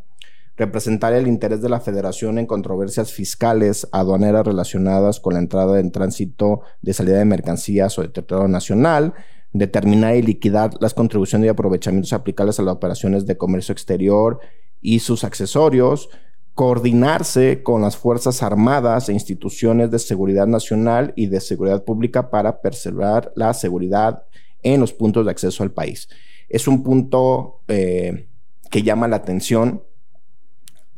representar 0.56 1.14
el 1.14 1.28
interés 1.28 1.62
de 1.62 1.70
la 1.70 1.80
federación 1.80 2.38
en 2.38 2.46
controversias 2.46 3.12
fiscales 3.12 3.88
aduaneras 3.92 4.46
relacionadas 4.46 5.20
con 5.20 5.34
la 5.34 5.40
entrada 5.40 5.80
en 5.80 5.92
tránsito 5.92 6.62
de 6.82 6.94
salida 6.94 7.18
de 7.18 7.26
mercancías 7.26 7.98
o 7.98 8.04
de 8.04 8.10
territorio 8.10 8.48
nacional, 8.48 9.16
determinar 9.58 10.16
y 10.16 10.22
liquidar 10.22 10.72
las 10.80 10.94
contribuciones 10.94 11.46
y 11.46 11.50
aprovechamientos 11.50 12.14
aplicables 12.14 12.60
a 12.60 12.64
las 12.64 12.76
operaciones 12.76 13.26
de 13.26 13.38
comercio 13.38 13.72
exterior 13.72 14.40
y 14.82 15.00
sus 15.00 15.24
accesorios, 15.24 16.10
coordinarse 16.54 17.64
con 17.64 17.82
las 17.82 17.98
Fuerzas 17.98 18.44
Armadas 18.44 19.10
e 19.10 19.14
instituciones 19.14 19.92
de 19.92 20.00
seguridad 20.00 20.48
nacional 20.48 21.14
y 21.16 21.28
de 21.28 21.40
seguridad 21.40 21.84
pública 21.84 22.30
para 22.30 22.62
preservar 22.62 23.32
la 23.36 23.54
seguridad 23.54 24.24
en 24.62 24.82
los 24.82 24.94
puntos 24.94 25.26
de 25.26 25.32
acceso 25.32 25.64
al 25.64 25.72
país. 25.72 26.10
Es 26.50 26.68
un 26.68 26.84
punto 26.84 27.62
eh, 27.68 28.28
que 28.70 28.84
llama 28.84 29.08
la 29.08 29.18
atención 29.18 29.84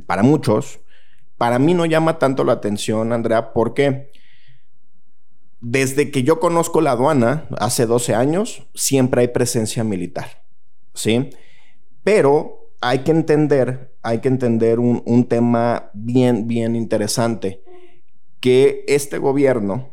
para 0.05 0.23
muchos. 0.23 0.79
Para 1.37 1.59
mí 1.59 1.73
no 1.73 1.85
llama 1.85 2.17
tanto 2.17 2.43
la 2.43 2.53
atención, 2.53 3.13
Andrea, 3.13 3.53
porque 3.53 4.11
desde 5.59 6.11
que 6.11 6.23
yo 6.23 6.39
conozco 6.39 6.81
la 6.81 6.91
aduana, 6.91 7.47
hace 7.57 7.85
12 7.85 8.13
años, 8.13 8.63
siempre 8.75 9.21
hay 9.21 9.27
presencia 9.29 9.83
militar, 9.83 10.43
¿sí? 10.93 11.29
Pero 12.03 12.71
hay 12.79 12.99
que 12.99 13.11
entender, 13.11 13.95
hay 14.03 14.19
que 14.19 14.27
entender 14.27 14.79
un, 14.79 15.25
tema 15.27 15.89
bien, 15.93 16.47
bien 16.47 16.75
interesante, 16.75 17.63
que 18.39 18.85
este 18.87 19.17
gobierno, 19.17 19.89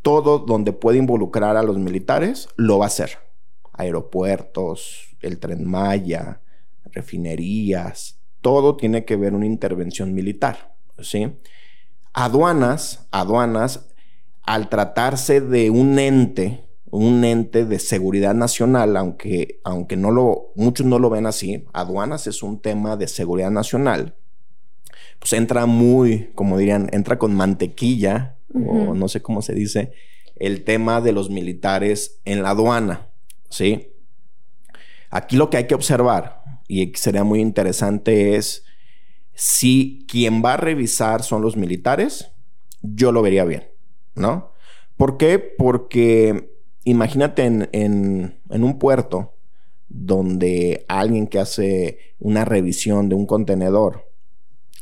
todo 0.00 0.38
donde 0.38 0.72
puede 0.72 0.98
involucrar 0.98 1.56
a 1.56 1.62
los 1.62 1.78
militares, 1.78 2.48
lo 2.56 2.78
va 2.78 2.86
a 2.86 2.88
hacer. 2.88 3.18
Aeropuertos, 3.72 5.16
el 5.20 5.38
tren 5.38 5.64
Maya, 5.64 6.40
refinerías, 6.92 8.18
todo 8.40 8.76
tiene 8.76 9.04
que 9.04 9.16
ver 9.16 9.34
una 9.34 9.46
intervención 9.46 10.14
militar, 10.14 10.74
¿sí? 10.98 11.36
Aduanas, 12.12 13.06
aduanas, 13.10 13.86
al 14.42 14.68
tratarse 14.68 15.40
de 15.40 15.70
un 15.70 15.98
ente 15.98 16.62
un 16.92 17.24
ente 17.24 17.64
de 17.64 17.78
seguridad 17.78 18.34
nacional, 18.34 18.98
aunque, 18.98 19.60
aunque 19.64 19.96
no 19.96 20.10
lo, 20.10 20.52
muchos 20.56 20.84
no 20.84 20.98
lo 20.98 21.08
ven 21.08 21.24
así, 21.24 21.64
aduanas 21.72 22.26
es 22.26 22.42
un 22.42 22.60
tema 22.60 22.98
de 22.98 23.08
seguridad 23.08 23.50
nacional, 23.50 24.14
pues 25.18 25.32
entra 25.32 25.64
muy, 25.64 26.32
como 26.34 26.58
dirían, 26.58 26.90
entra 26.92 27.18
con 27.18 27.34
mantequilla, 27.34 28.36
o 28.54 28.92
no 28.94 29.08
sé 29.08 29.22
cómo 29.22 29.40
se 29.40 29.54
dice, 29.54 29.92
el 30.36 30.64
tema 30.64 31.00
de 31.00 31.12
los 31.12 31.30
militares 31.30 32.20
en 32.26 32.42
la 32.42 32.50
aduana, 32.50 33.08
¿sí? 33.48 33.94
Aquí 35.08 35.36
lo 35.36 35.48
que 35.48 35.56
hay 35.56 35.66
que 35.66 35.74
observar, 35.74 36.42
y 36.68 36.92
sería 36.94 37.24
muy 37.24 37.40
interesante, 37.40 38.36
es 38.36 38.64
si 39.34 40.04
quien 40.08 40.42
va 40.44 40.54
a 40.54 40.58
revisar 40.58 41.22
son 41.22 41.42
los 41.42 41.56
militares, 41.56 42.32
yo 42.82 43.12
lo 43.12 43.22
vería 43.22 43.44
bien, 43.44 43.68
¿no? 44.14 44.52
¿Por 44.96 45.16
qué? 45.16 45.38
Porque 45.38 46.52
imagínate 46.84 47.44
en, 47.44 48.40
un 48.48 48.78
puerto 48.78 49.34
donde 49.88 50.84
alguien 50.88 51.26
que 51.26 51.38
hace 51.38 51.98
una 52.18 52.44
revisión 52.44 53.08
de 53.08 53.14
un 53.14 53.26
contenedor 53.26 54.08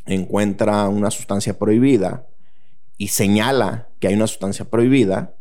encuentra 0.07 0.89
una 0.89 1.11
sustancia 1.11 1.59
prohibida 1.59 2.27
y 2.97 3.09
señala 3.09 3.89
que 3.99 4.09
hay 4.09 4.15
una 4.15 4.27
sustancia 4.27 4.65
prohibida, 4.65 5.37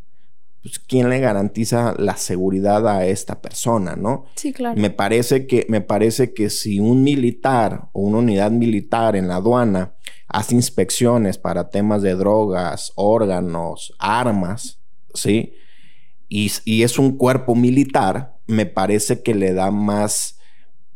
pues 0.61 0.79
¿quién 0.79 1.09
le 1.09 1.19
garantiza 1.19 1.95
la 1.97 2.17
seguridad 2.17 2.87
a 2.87 3.05
esta 3.05 3.41
persona, 3.41 3.95
no? 3.95 4.25
Sí, 4.35 4.51
claro. 4.51 4.79
Me 4.79 4.89
parece 4.89 5.47
que, 5.47 5.65
me 5.69 5.81
parece 5.81 6.33
que 6.33 6.49
si 6.49 6.79
un 6.79 7.03
militar 7.03 7.89
o 7.93 8.01
una 8.01 8.17
unidad 8.17 8.51
militar 8.51 9.15
en 9.15 9.27
la 9.27 9.35
aduana 9.35 9.93
hace 10.27 10.55
inspecciones 10.55 11.37
para 11.37 11.69
temas 11.69 12.01
de 12.01 12.15
drogas, 12.15 12.91
órganos, 12.95 13.93
armas, 13.99 14.79
¿sí? 15.13 15.53
y, 16.29 16.83
es 16.83 16.99
un 16.99 17.17
cuerpo 17.17 17.55
militar, 17.55 18.37
me 18.45 18.65
parece 18.65 19.23
que 19.23 19.33
le 19.33 19.53
da 19.53 19.71
más 19.71 20.37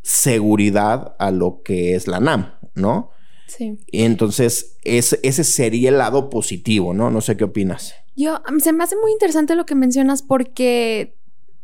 seguridad 0.02 1.16
a 1.18 1.30
lo 1.30 1.62
que 1.62 1.94
es 1.94 2.06
la 2.06 2.20
NAM, 2.20 2.54
¿no? 2.74 3.10
Sí. 3.46 3.78
Y 3.88 4.04
entonces, 4.04 4.76
ese, 4.84 5.18
ese 5.22 5.44
sería 5.44 5.88
el 5.88 5.98
lado 5.98 6.30
positivo, 6.30 6.94
¿no? 6.94 7.10
No 7.10 7.20
sé 7.20 7.36
qué 7.36 7.44
opinas. 7.44 7.94
Yo, 8.16 8.40
se 8.58 8.72
me 8.72 8.84
hace 8.84 8.96
muy 8.96 9.12
interesante 9.12 9.54
lo 9.54 9.66
que 9.66 9.74
mencionas 9.74 10.22
porque 10.22 11.16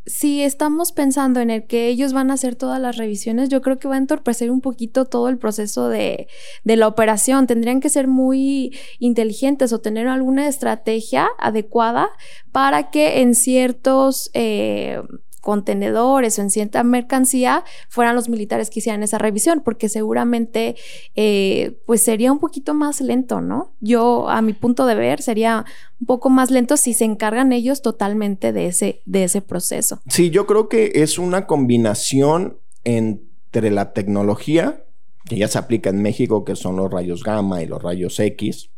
si 0.06 0.42
estamos 0.42 0.92
pensando 0.92 1.40
en 1.40 1.50
el 1.50 1.66
que 1.66 1.88
ellos 1.88 2.12
van 2.12 2.30
a 2.30 2.34
hacer 2.34 2.56
todas 2.56 2.80
las 2.80 2.96
revisiones, 2.96 3.48
yo 3.48 3.60
creo 3.60 3.78
que 3.78 3.88
va 3.88 3.94
a 3.94 3.98
entorpecer 3.98 4.50
un 4.50 4.60
poquito 4.60 5.04
todo 5.04 5.28
el 5.28 5.38
proceso 5.38 5.88
de, 5.88 6.26
de, 6.64 6.76
la 6.76 6.88
operación. 6.88 7.46
Tendrían 7.46 7.80
que 7.80 7.90
ser 7.90 8.08
muy 8.08 8.76
inteligentes 8.98 9.72
o 9.72 9.80
tener 9.80 10.08
alguna 10.08 10.48
estrategia 10.48 11.28
adecuada 11.38 12.10
para 12.52 12.90
que 12.90 13.20
en 13.20 13.34
ciertos... 13.34 14.30
Eh, 14.34 15.00
contenedores 15.40 16.38
o 16.38 16.42
en 16.42 16.50
cierta 16.50 16.82
mercancía 16.82 17.64
fueran 17.88 18.14
los 18.14 18.28
militares 18.28 18.70
que 18.70 18.80
hicieran 18.80 19.02
esa 19.02 19.18
revisión, 19.18 19.62
porque 19.64 19.88
seguramente 19.88 20.76
eh, 21.14 21.78
pues 21.86 22.02
sería 22.02 22.32
un 22.32 22.38
poquito 22.38 22.74
más 22.74 23.00
lento, 23.00 23.40
¿no? 23.40 23.72
Yo, 23.80 24.28
a 24.28 24.42
mi 24.42 24.52
punto 24.52 24.86
de 24.86 24.94
ver, 24.94 25.22
sería 25.22 25.64
un 26.00 26.06
poco 26.06 26.30
más 26.30 26.50
lento 26.50 26.76
si 26.76 26.94
se 26.94 27.04
encargan 27.04 27.52
ellos 27.52 27.82
totalmente 27.82 28.52
de 28.52 28.66
ese, 28.66 29.02
de 29.06 29.24
ese 29.24 29.42
proceso. 29.42 30.00
Sí, 30.08 30.30
yo 30.30 30.46
creo 30.46 30.68
que 30.68 30.92
es 30.94 31.18
una 31.18 31.46
combinación 31.46 32.58
entre 32.84 33.70
la 33.70 33.92
tecnología, 33.92 34.84
que 35.26 35.36
ya 35.36 35.48
se 35.48 35.58
aplica 35.58 35.90
en 35.90 36.02
México, 36.02 36.44
que 36.44 36.56
son 36.56 36.76
los 36.76 36.90
rayos 36.90 37.22
gamma 37.22 37.62
y 37.62 37.66
los 37.66 37.82
rayos 37.82 38.18
X, 38.18 38.70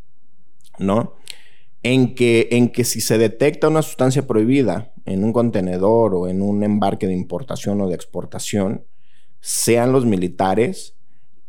¿no? 0.79 1.15
En 1.83 2.15
que, 2.15 2.49
en 2.53 2.71
que 2.71 2.85
si 2.85 3.01
se 3.01 3.19
detecta 3.19 3.69
una 3.69 3.83
sustancia 3.83 4.27
prohibida 4.27 4.93
en 5.05 5.25
un 5.25 5.33
contenedor 5.33 6.15
o 6.15 6.29
en 6.29 6.43
un 6.43 6.63
embarque 6.63 7.07
de 7.07 7.15
importación 7.15 7.81
o 7.81 7.89
de 7.89 7.95
exportación, 7.95 8.87
sean 9.41 9.93
los 9.93 10.07
militares 10.07 10.97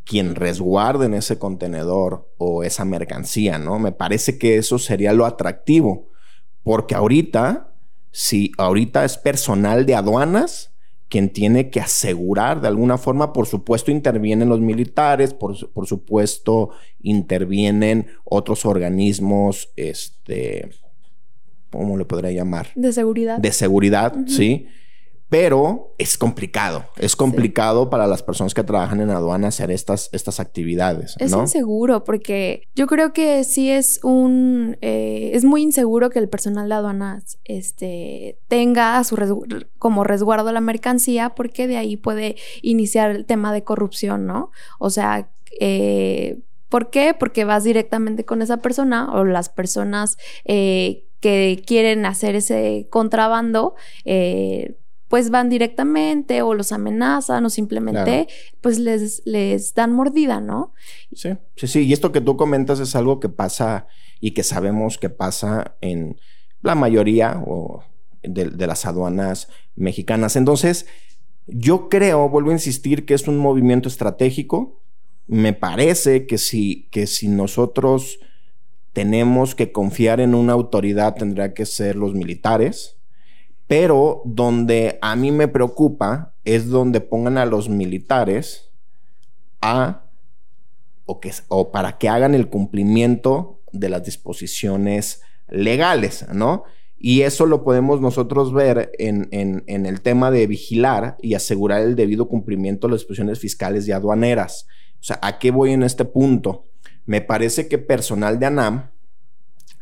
quien 0.04 0.34
resguarden 0.34 1.14
ese 1.14 1.38
contenedor 1.38 2.30
o 2.36 2.62
esa 2.62 2.84
mercancía, 2.84 3.58
¿no? 3.58 3.78
Me 3.78 3.92
parece 3.92 4.38
que 4.38 4.56
eso 4.56 4.78
sería 4.78 5.12
lo 5.12 5.24
atractivo, 5.24 6.08
porque 6.62 6.94
ahorita, 6.94 7.72
si 8.10 8.52
ahorita 8.58 9.04
es 9.04 9.16
personal 9.16 9.86
de 9.86 9.94
aduanas, 9.94 10.73
quien 11.14 11.28
tiene 11.28 11.70
que 11.70 11.78
asegurar 11.78 12.60
de 12.60 12.66
alguna 12.66 12.98
forma, 12.98 13.32
por 13.32 13.46
supuesto 13.46 13.92
intervienen 13.92 14.48
los 14.48 14.58
militares, 14.58 15.32
por, 15.32 15.56
supuesto 15.86 16.70
intervienen 17.02 18.08
otros 18.24 18.66
organismos, 18.66 19.70
este, 19.76 20.70
¿cómo 21.70 21.96
le 21.96 22.04
podría 22.04 22.32
llamar? 22.32 22.66
De 22.74 22.92
seguridad. 22.92 23.38
De 23.38 23.52
seguridad, 23.52 24.12
sí 24.26 24.66
pero 25.34 25.96
es 25.98 26.16
complicado. 26.16 26.84
Es 26.96 27.16
complicado 27.16 27.90
para 27.90 28.06
las 28.06 28.22
personas 28.22 28.54
que 28.54 28.62
trabajan 28.62 29.00
en 29.00 29.10
aduana 29.10 29.48
hacer 29.48 29.72
estas, 29.72 30.08
estas 30.12 30.38
actividades. 30.38 31.16
Es 31.18 31.32
inseguro 31.32 32.04
porque 32.04 32.68
yo 32.76 32.86
creo 32.86 33.12
que 33.12 33.42
sí 33.42 33.68
es 33.68 33.98
un... 34.04 34.76
Eh, 34.80 35.32
es 35.34 35.44
muy 35.44 35.62
inseguro 35.62 36.08
que 36.10 36.20
el 36.20 36.28
personal 36.28 36.68
de 36.68 36.76
aduanas 36.76 37.38
este, 37.42 38.38
tenga 38.46 39.02
su 39.02 39.16
como 39.80 40.04
resguardo 40.04 40.52
la 40.52 40.60
mercancía 40.60 41.30
porque 41.30 41.66
de 41.66 41.78
ahí 41.78 41.96
puede 41.96 42.36
iniciar 42.62 43.10
el 43.10 43.24
tema 43.24 43.52
de 43.52 43.64
corrupción, 43.64 44.26
¿no? 44.26 44.52
O 44.78 44.88
sea... 44.88 45.30
Eh, 45.58 46.38
¿Por 46.68 46.90
qué? 46.90 47.14
Porque 47.16 47.44
vas 47.44 47.62
directamente 47.62 48.24
con 48.24 48.42
esa 48.42 48.56
persona 48.56 49.12
o 49.12 49.24
las 49.24 49.48
personas 49.48 50.16
eh, 50.44 51.04
que 51.20 51.62
quieren 51.64 52.04
hacer 52.04 52.34
ese 52.34 52.88
contrabando, 52.90 53.76
eh, 54.04 54.74
pues 55.14 55.30
van 55.30 55.48
directamente 55.48 56.42
o 56.42 56.54
los 56.54 56.72
amenazan 56.72 57.44
o 57.44 57.48
simplemente 57.48 58.26
pues 58.60 58.80
les, 58.80 59.22
les 59.24 59.72
dan 59.72 59.92
mordida, 59.92 60.40
¿no? 60.40 60.74
Sí, 61.14 61.28
sí, 61.54 61.68
sí. 61.68 61.80
Y 61.82 61.92
esto 61.92 62.10
que 62.10 62.20
tú 62.20 62.36
comentas 62.36 62.80
es 62.80 62.96
algo 62.96 63.20
que 63.20 63.28
pasa 63.28 63.86
y 64.18 64.32
que 64.32 64.42
sabemos 64.42 64.98
que 64.98 65.10
pasa 65.10 65.76
en 65.80 66.16
la 66.62 66.74
mayoría 66.74 67.40
de, 68.24 68.46
de 68.46 68.66
las 68.66 68.86
aduanas 68.86 69.46
mexicanas. 69.76 70.34
Entonces, 70.34 70.86
yo 71.46 71.88
creo, 71.88 72.28
vuelvo 72.28 72.50
a 72.50 72.54
insistir, 72.54 73.06
que 73.06 73.14
es 73.14 73.28
un 73.28 73.38
movimiento 73.38 73.88
estratégico. 73.88 74.82
Me 75.28 75.52
parece 75.52 76.26
que 76.26 76.38
si, 76.38 76.88
que 76.90 77.06
si 77.06 77.28
nosotros 77.28 78.18
tenemos 78.92 79.54
que 79.54 79.70
confiar 79.70 80.18
en 80.18 80.34
una 80.34 80.54
autoridad, 80.54 81.14
tendría 81.14 81.54
que 81.54 81.66
ser 81.66 81.94
los 81.94 82.14
militares. 82.14 82.98
Pero 83.66 84.22
donde 84.24 84.98
a 85.00 85.16
mí 85.16 85.32
me 85.32 85.48
preocupa 85.48 86.34
es 86.44 86.68
donde 86.68 87.00
pongan 87.00 87.38
a 87.38 87.46
los 87.46 87.68
militares 87.68 88.70
a 89.60 90.04
o, 91.06 91.20
que, 91.20 91.32
o 91.48 91.70
para 91.70 91.98
que 91.98 92.08
hagan 92.08 92.34
el 92.34 92.48
cumplimiento 92.48 93.60
de 93.72 93.88
las 93.88 94.04
disposiciones 94.04 95.22
legales, 95.48 96.26
¿no? 96.32 96.64
Y 96.96 97.22
eso 97.22 97.44
lo 97.44 97.64
podemos 97.64 98.00
nosotros 98.00 98.52
ver 98.54 98.90
en, 98.98 99.28
en, 99.30 99.86
el 99.86 100.00
tema 100.00 100.30
de 100.30 100.46
vigilar 100.46 101.18
y 101.20 101.34
asegurar 101.34 101.82
el 101.82 101.96
debido 101.96 102.28
cumplimiento 102.28 102.86
de 102.86 102.92
las 102.92 103.00
disposiciones 103.00 103.38
fiscales 103.40 103.86
y 103.86 103.92
aduaneras. 103.92 104.66
O 104.94 105.02
sea, 105.02 105.18
¿a 105.20 105.38
qué 105.38 105.50
voy 105.50 105.72
en 105.72 105.82
este 105.82 106.06
punto? 106.06 106.64
Me 107.04 107.20
parece 107.20 107.68
que 107.68 107.76
personal 107.76 108.38
de 108.38 108.46
ANAM 108.46 108.90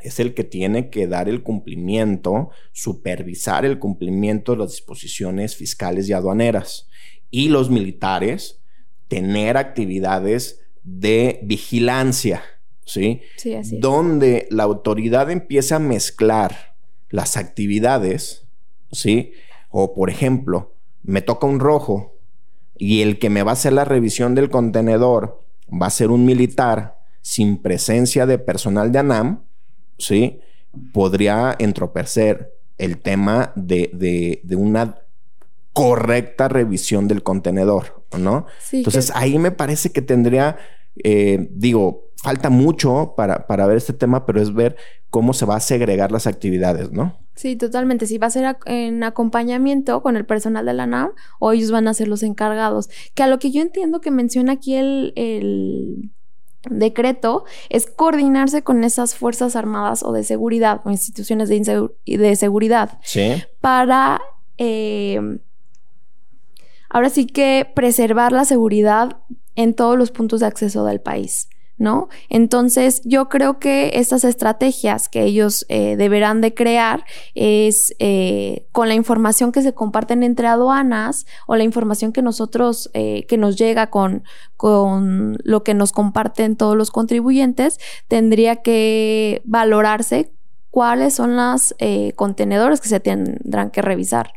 es 0.05 0.21
el 0.21 0.35
que 0.35 0.45
tiene 0.45 0.91
que 0.91 1.07
dar 1.07 1.29
el 1.29 1.43
cumplimiento, 1.43 2.51
supervisar 2.73 3.65
el 3.65 3.79
cumplimiento 3.79 4.53
de 4.53 4.59
las 4.59 4.71
disposiciones 4.73 5.57
fiscales 5.57 6.09
y 6.09 6.13
aduaneras. 6.13 6.89
Y 7.31 7.49
los 7.49 7.71
militares 7.71 8.61
tener 9.09 9.57
actividades 9.57 10.61
de 10.83 11.41
vigilancia, 11.43 12.43
¿sí? 12.85 13.21
Sí, 13.37 13.55
así 13.55 13.79
Donde 13.79 14.49
la 14.51 14.63
autoridad 14.65 15.31
empieza 15.31 15.77
a 15.77 15.81
mezclar 15.81 16.75
las 17.11 17.37
actividades, 17.37 18.47
¿sí? 18.91 19.33
O 19.71 19.95
por 19.95 20.11
ejemplo, 20.11 20.75
me 21.03 21.23
toca 21.23 21.47
un 21.47 21.61
rojo 21.61 22.17
y 22.77 23.03
el 23.03 23.19
que 23.19 23.31
me 23.31 23.43
va 23.43 23.51
a 23.51 23.55
hacer 23.55 23.73
la 23.73 23.85
revisión 23.85 24.35
del 24.35 24.51
contenedor 24.51 25.41
va 25.71 25.87
a 25.87 25.91
ser 25.91 26.11
un 26.11 26.25
militar 26.25 26.99
sin 27.21 27.63
presencia 27.63 28.27
de 28.27 28.39
personal 28.39 28.93
de 28.93 28.99
ANAM, 28.99 29.45
¿sí? 30.03 30.41
Podría 30.93 31.55
entropecer 31.59 32.55
el 32.79 32.99
tema 32.99 33.53
de, 33.55 34.41
una 34.57 34.97
correcta 35.73 36.49
revisión 36.49 37.09
del 37.09 37.23
contenedor, 37.23 38.05
¿no? 38.19 38.47
Entonces 38.73 39.13
ahí 39.15 39.39
me 39.39 39.53
parece 39.53 39.93
que 39.93 40.03
tendría, 40.03 40.57
eh, 41.03 41.49
digo, 41.51 42.11
falta 42.17 42.51
mucho 42.51 43.15
para, 43.17 43.47
para, 43.47 43.67
ver 43.67 43.77
este 43.77 43.93
tema, 43.93 44.27
pero 44.27 44.43
es 44.43 44.53
ver 44.53 44.77
cómo 45.11 45.33
se 45.33 45.47
va 45.47 45.57
a 45.57 45.61
segregar 45.61 46.13
las 46.13 46.27
actividades, 46.27 46.91
¿no? 46.91 47.19
Sí, 47.35 47.57
totalmente. 47.57 48.07
Si 48.07 48.19
va 48.19 48.27
a 48.27 48.31
ser 48.31 48.57
en 48.67 49.03
acompañamiento 49.05 50.03
con 50.03 50.17
el 50.17 50.27
personal 50.27 50.67
de 50.67 50.75
la 50.75 50.87
NAM 50.87 51.13
o 51.39 51.53
ellos 51.53 51.71
van 51.71 51.89
a 51.89 51.95
ser 51.95 52.09
los 52.09 52.23
encargados. 52.23 52.91
Que 53.15 53.23
a 53.23 53.27
lo 53.27 53.39
que 53.39 53.51
yo 53.51 53.63
entiendo 53.63 54.01
que 54.01 54.11
menciona 54.11 54.53
aquí 54.53 54.75
el 54.75 56.13
decreto 56.71 57.45
es 57.69 57.87
coordinarse 57.87 58.63
con 58.63 58.85
esas 58.85 59.15
fuerzas 59.15 59.57
armadas 59.57 60.03
o 60.03 60.13
de 60.13 60.25
seguridad 60.25 60.81
o 60.85 60.91
instituciones 60.91 61.49
de, 61.49 61.89
de 62.07 62.37
seguridad 62.37 62.99
para 63.61 64.21
eh, 64.59 65.21
ahora 66.89 67.11
sí 67.11 67.27
que 67.27 67.71
preservar 67.75 68.33
la 68.33 68.45
seguridad 68.45 69.19
en 69.55 69.75
todos 69.75 69.99
los 69.99 70.11
puntos 70.11 70.41
de 70.41 70.47
acceso 70.47 70.85
del 70.85 71.01
país. 71.01 71.49
¿No? 71.79 72.09
Entonces, 72.29 73.03
yo 73.05 73.29
creo 73.29 73.59
que 73.59 73.93
estas 73.95 74.25
estrategias 74.25 75.09
que 75.09 75.25
ellos 75.25 75.67
eh, 75.69 75.97
deberán 75.97 76.41
de 76.41 76.55
crear 76.55 77.05
es 77.35 77.95
eh, 77.99 78.67
con 78.73 78.89
la 78.89 78.95
información 78.95 79.53
que 79.53 79.63
se 79.63 79.73
comparten 79.73 80.23
entre 80.23 80.47
aduanas 80.47 81.27
o 81.47 81.57
la 81.57 81.65
información 81.65 82.13
que 82.13 82.23
nosotros, 82.23 82.91
eh, 82.95 83.27
que 83.27 83.37
nos 83.37 83.57
llega 83.57 83.89
con, 83.89 84.23
con 84.57 85.39
lo 85.43 85.65
que 85.65 85.75
nos 85.75 85.93
comparten 85.93 86.57
todos 86.57 86.77
los 86.77 86.91
contribuyentes, 86.91 87.79
tendría 88.09 88.57
que 88.57 89.43
valorarse 89.45 90.31
cuáles 90.71 91.15
son 91.15 91.37
los 91.37 91.75
contenedores 92.15 92.81
que 92.81 92.89
se 92.89 93.01
tendrán 93.01 93.71
que 93.71 93.83
revisar. 93.83 94.33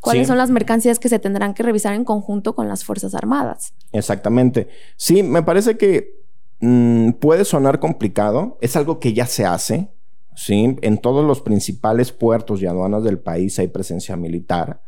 ¿Cuáles 0.00 0.28
son 0.28 0.38
las 0.38 0.50
mercancías 0.50 0.98
que 0.98 1.08
se 1.08 1.18
tendrán 1.18 1.54
que 1.54 1.62
revisar 1.62 1.94
en 1.94 2.04
conjunto 2.04 2.54
con 2.54 2.68
las 2.68 2.84
Fuerzas 2.84 3.14
Armadas? 3.14 3.74
Exactamente. 3.92 4.68
Sí, 4.96 5.24
me 5.24 5.42
parece 5.42 5.76
que 5.76 6.17
Mm, 6.60 7.12
puede 7.12 7.44
sonar 7.44 7.78
complicado, 7.78 8.58
es 8.60 8.76
algo 8.76 8.98
que 8.98 9.12
ya 9.12 9.26
se 9.26 9.44
hace, 9.44 9.90
¿sí? 10.34 10.76
En 10.82 10.98
todos 10.98 11.24
los 11.24 11.40
principales 11.40 12.10
puertos 12.12 12.60
y 12.60 12.66
aduanas 12.66 13.04
del 13.04 13.18
país 13.18 13.58
hay 13.58 13.68
presencia 13.68 14.16
militar, 14.16 14.82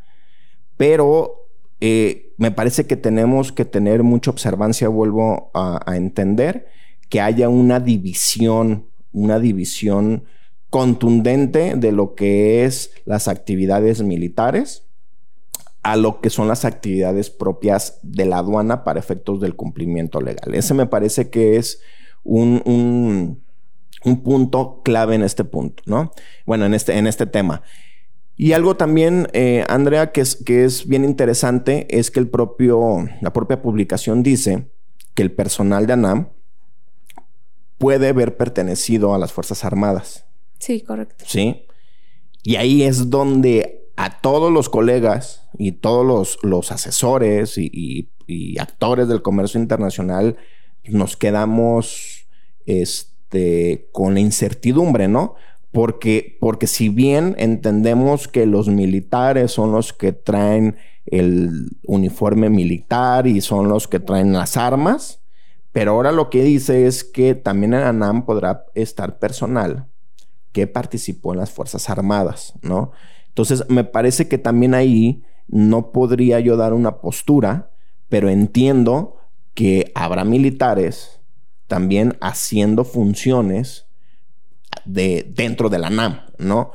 pero 0.77 1.49
eh, 1.81 2.35
me 2.39 2.51
parece 2.51 2.87
que 2.87 2.97
tenemos 2.97 3.53
que 3.53 3.65
tener 3.65 4.03
mucha 4.03 4.31
observancia, 4.31 4.89
vuelvo 4.89 5.51
a, 5.55 5.81
a 5.91 5.97
entender, 5.97 6.67
que 7.09 7.21
haya 7.21 7.49
una 7.49 7.81
división, 7.81 8.89
una 9.13 9.39
división 9.39 10.25
contundente 10.71 11.75
de 11.77 11.93
lo 11.93 12.15
que 12.15 12.65
es 12.65 12.93
las 13.05 13.29
actividades 13.29 14.03
militares 14.03 14.90
a 15.83 15.97
lo 15.97 16.21
que 16.21 16.31
son 16.31 16.49
las 16.49 16.65
actividades 16.65 17.31
propias 17.31 17.99
de 18.03 18.27
la 18.27 18.39
aduana 18.39 18.85
para 18.85 19.01
efectos 19.01 19.41
del 19.41 19.57
cumplimiento 19.57 20.21
legal. 20.21 20.55
Ese 20.55 20.75
me 20.75 20.87
parece 20.87 21.31
que 21.31 21.57
es 21.57 21.81
un, 22.23 22.63
un, 24.05 24.23
punto 24.23 24.83
clave 24.85 25.15
en 25.15 25.23
este 25.23 25.45
punto, 25.45 25.83
¿no? 25.87 26.13
Bueno, 26.45 26.67
en 26.67 26.75
este, 26.75 26.99
en 26.99 27.07
este 27.07 27.27
tema. 27.27 27.63
Y 28.37 28.53
algo 28.53 28.77
también, 28.77 29.29
eh, 29.33 29.65
Andrea, 29.69 30.13
que 30.13 30.21
es, 30.21 30.37
que 30.37 30.65
es 30.65 30.87
bien 30.87 31.05
interesante, 31.05 31.87
es 31.91 32.11
que 32.11 32.21
el 32.21 32.29
propio, 32.29 33.07
la 33.21 33.33
propia 33.33 33.63
publicación 33.63 34.23
dice 34.23 34.71
que 35.15 35.23
el 35.23 35.33
personal 35.33 35.87
de 35.87 35.93
ANAM 35.95 36.29
puede 37.79 38.09
haber 38.09 38.37
pertenecido 38.37 39.15
a 39.15 39.19
las 39.19 39.33
Fuerzas 39.33 39.65
Armadas. 39.65 40.27
Sí, 40.59 40.83
correcto. 40.83 41.25
Sí. 41.27 41.67
Y 42.43 42.57
ahí 42.57 42.83
es 42.83 43.11
donde 43.11 43.80
a 44.01 44.19
todos 44.23 44.51
los 44.51 44.71
colegas 44.71 45.47
y 45.59 45.73
todos 45.73 46.39
los, 46.43 46.73
asesores 46.73 47.59
y, 47.59 48.09
actores 48.59 49.09
del 49.09 49.21
comercio 49.21 49.61
internacional 49.61 50.39
nos 50.85 51.19
quedamos 51.19 52.27
este, 52.65 53.91
con 53.93 54.15
la 54.15 54.21
incertidumbre, 54.21 55.07
¿no? 55.07 55.35
Porque, 55.71 56.39
porque 56.41 56.67
si 56.67 56.89
bien 56.89 57.35
entendemos 57.39 58.27
que 58.27 58.47
los 58.47 58.69
militares 58.69 59.53
son 59.53 59.71
los 59.71 59.93
que 59.93 60.13
traen 60.13 60.77
el 61.05 61.69
uniforme 61.85 62.49
militar 62.49 63.27
y 63.27 63.43
son 63.43 63.69
los 63.69 63.87
que 63.87 64.01
traen 64.01 64.33
las 64.33 64.57
armas, 64.57 65.21
pero 65.73 65.91
ahora 65.91 66.11
lo 66.11 66.31
que 66.31 66.43
dice 66.43 66.87
es 66.87 67.05
que 67.05 67.35
también 67.35 67.75
en 67.75 67.83
ANAM 67.83 68.25
podrá 68.25 68.65
estar 68.75 69.19
personal 69.19 69.89
que 70.53 70.67
participó 70.67 71.35
en 71.35 71.41
las 71.41 71.51
Fuerzas 71.51 71.91
Armadas, 71.91 72.55
¿no? 72.63 72.93
Entonces, 73.31 73.65
me 73.69 73.85
parece 73.85 74.29
que 74.29 74.39
también 74.39 74.75
ahí 74.75 75.23
no 75.49 75.93
podría 75.93 76.41
yo 76.41 76.57
dar 76.57 76.73
una 76.75 76.99
postura, 76.99 77.71
pero 78.09 78.29
entiendo 78.29 79.17
que 79.55 79.91
habrá 79.95 80.25
militares 80.25 81.21
también 81.67 82.17
haciendo 82.21 82.85
funciones 82.85 83.87
de, 84.85 85.31
dentro 85.35 85.69
de 85.69 85.79
la 85.79 85.91
NAM, 85.91 86.21
¿no? 86.39 86.73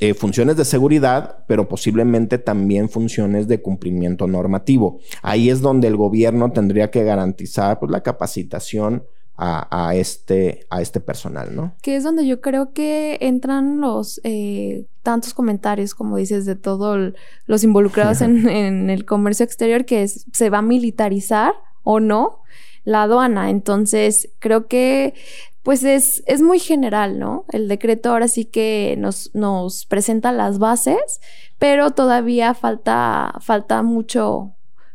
Eh, 0.00 0.14
funciones 0.14 0.56
de 0.56 0.64
seguridad, 0.64 1.44
pero 1.48 1.68
posiblemente 1.68 2.38
también 2.38 2.88
funciones 2.88 3.48
de 3.48 3.60
cumplimiento 3.60 4.26
normativo. 4.26 5.00
Ahí 5.20 5.50
es 5.50 5.60
donde 5.60 5.88
el 5.88 5.96
gobierno 5.96 6.52
tendría 6.52 6.90
que 6.90 7.02
garantizar 7.02 7.80
pues, 7.80 7.90
la 7.90 8.02
capacitación 8.02 9.04
a, 9.36 9.94
este, 9.94 10.66
a 10.70 10.80
este 10.80 11.00
personal, 11.00 11.54
¿no? 11.54 11.74
Que 11.82 11.96
es 11.96 12.04
donde 12.04 12.26
yo 12.26 12.40
creo 12.40 12.72
que 12.72 13.18
entran 13.20 13.80
los 13.80 14.20
eh, 14.22 14.86
tantos 15.02 15.34
comentarios, 15.34 15.94
como 15.94 16.16
dices, 16.16 16.46
de 16.46 16.54
todos 16.54 17.14
los 17.46 17.64
involucrados 17.64 18.20
en, 18.22 18.90
el 18.90 19.04
comercio 19.04 19.44
exterior, 19.44 19.84
que 19.84 20.06
se 20.06 20.50
va 20.50 20.58
a 20.58 20.62
militarizar 20.62 21.54
o 21.82 22.00
no 22.00 22.42
la 22.84 23.02
aduana. 23.02 23.50
Entonces, 23.50 24.30
creo 24.38 24.66
que 24.68 25.14
pues 25.62 25.82
es, 25.82 26.22
es 26.26 26.42
muy 26.42 26.58
general, 26.58 27.18
¿no? 27.18 27.46
El 27.50 27.68
decreto 27.68 28.10
ahora 28.10 28.28
sí 28.28 28.44
que 28.44 28.96
nos, 28.98 29.30
nos 29.34 29.86
presenta 29.86 30.30
las 30.30 30.58
bases, 30.58 31.20
pero 31.58 31.90
todavía 31.92 32.52
falta, 32.52 33.32
falta 33.40 33.82
mucho 33.82 34.52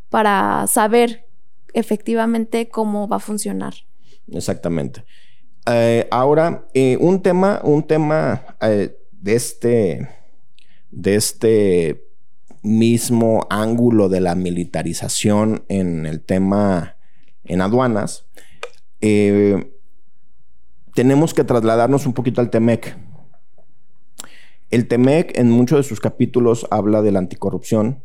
para 0.10 0.68
saber 0.68 1.26
efectivamente 1.74 2.70
cómo 2.70 3.08
va 3.08 3.16
a 3.16 3.20
funcionar. 3.20 3.74
Exactamente. 4.32 5.04
Eh, 5.66 6.08
ahora, 6.12 6.68
eh, 6.74 6.98
un 7.00 7.22
tema, 7.22 7.62
un 7.64 7.84
tema 7.84 8.56
eh, 8.62 8.98
de 9.12 9.36
este, 9.36 10.10
de 10.92 11.16
este 11.16 12.06
mismo 12.62 13.46
ángulo 13.50 14.10
de 14.10 14.22
la 14.22 14.36
militarización 14.36 15.64
en 15.70 16.06
el 16.06 16.22
tema 16.22 16.98
en 17.46 17.62
aduanas, 17.62 18.26
tenemos 20.94 21.34
que 21.34 21.46
trasladarnos 21.46 22.06
un 22.06 22.14
poquito 22.14 22.42
al 22.42 22.50
TEMEC. 22.50 22.98
El 24.70 24.88
TEMEC 24.88 25.38
en 25.38 25.50
muchos 25.50 25.80
de 25.80 25.84
sus 25.84 26.00
capítulos 26.00 26.68
habla 26.70 27.02
de 27.02 27.12
la 27.12 27.20
anticorrupción, 27.20 28.04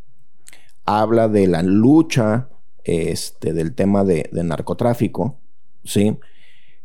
habla 0.84 1.28
de 1.28 1.46
la 1.46 1.62
lucha 1.62 2.48
este, 2.84 3.52
del 3.52 3.74
tema 3.74 4.04
de, 4.04 4.28
narcotráfico, 4.32 5.40
¿sí? 5.84 6.18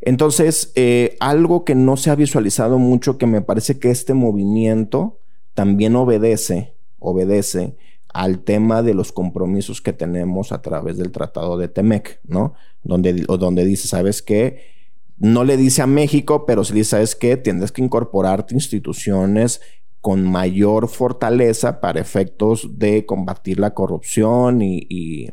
Entonces, 0.02 0.72
eh, 0.76 1.18
algo 1.20 1.66
que 1.66 1.76
no 1.76 1.98
se 1.98 2.10
ha 2.10 2.16
visualizado 2.16 2.78
mucho, 2.78 3.18
que 3.18 3.26
me 3.26 3.42
parece 3.42 3.80
que 3.80 3.92
este 3.92 4.14
movimiento 4.14 5.20
también 5.54 5.96
obedece, 5.96 6.76
obedece 7.00 7.76
al 8.14 8.40
tema 8.40 8.82
de 8.82 8.94
los 8.94 9.12
compromisos 9.12 9.82
que 9.82 9.94
tenemos 9.94 10.52
a 10.52 10.62
través 10.62 10.98
del 10.98 11.12
Tratado 11.12 11.58
de 11.58 11.68
Temec, 11.68 12.22
¿no? 12.24 12.54
Donde, 12.84 13.14
donde 13.14 13.66
dice, 13.66 13.88
¿sabes 13.88 14.22
qué? 14.22 14.80
No 15.18 15.44
le 15.44 15.58
dice 15.58 15.82
a 15.82 15.88
México, 15.88 16.46
pero 16.46 16.64
sí 16.64 16.74
le 16.74 16.80
dice, 16.80 16.92
¿sabes 16.92 17.16
qué? 17.16 17.36
Tienes 17.36 17.72
que 17.72 17.84
incorporarte 17.84 18.56
instituciones 18.56 19.62
con 20.02 20.24
mayor 20.24 20.88
fortaleza 20.88 21.82
para 21.82 22.00
efectos 22.00 22.80
de 22.80 23.06
combatir 23.06 23.60
la 23.60 23.74
corrupción 23.74 24.62
y, 24.62 25.28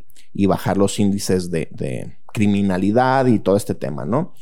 bajar 0.46 0.76
los 0.76 0.98
índices 0.98 1.50
de, 1.50 2.15
criminalidad 2.36 3.26
y 3.26 3.38
todo 3.38 3.56
este 3.56 3.74
tema, 3.74 4.04
¿no? 4.04 4.34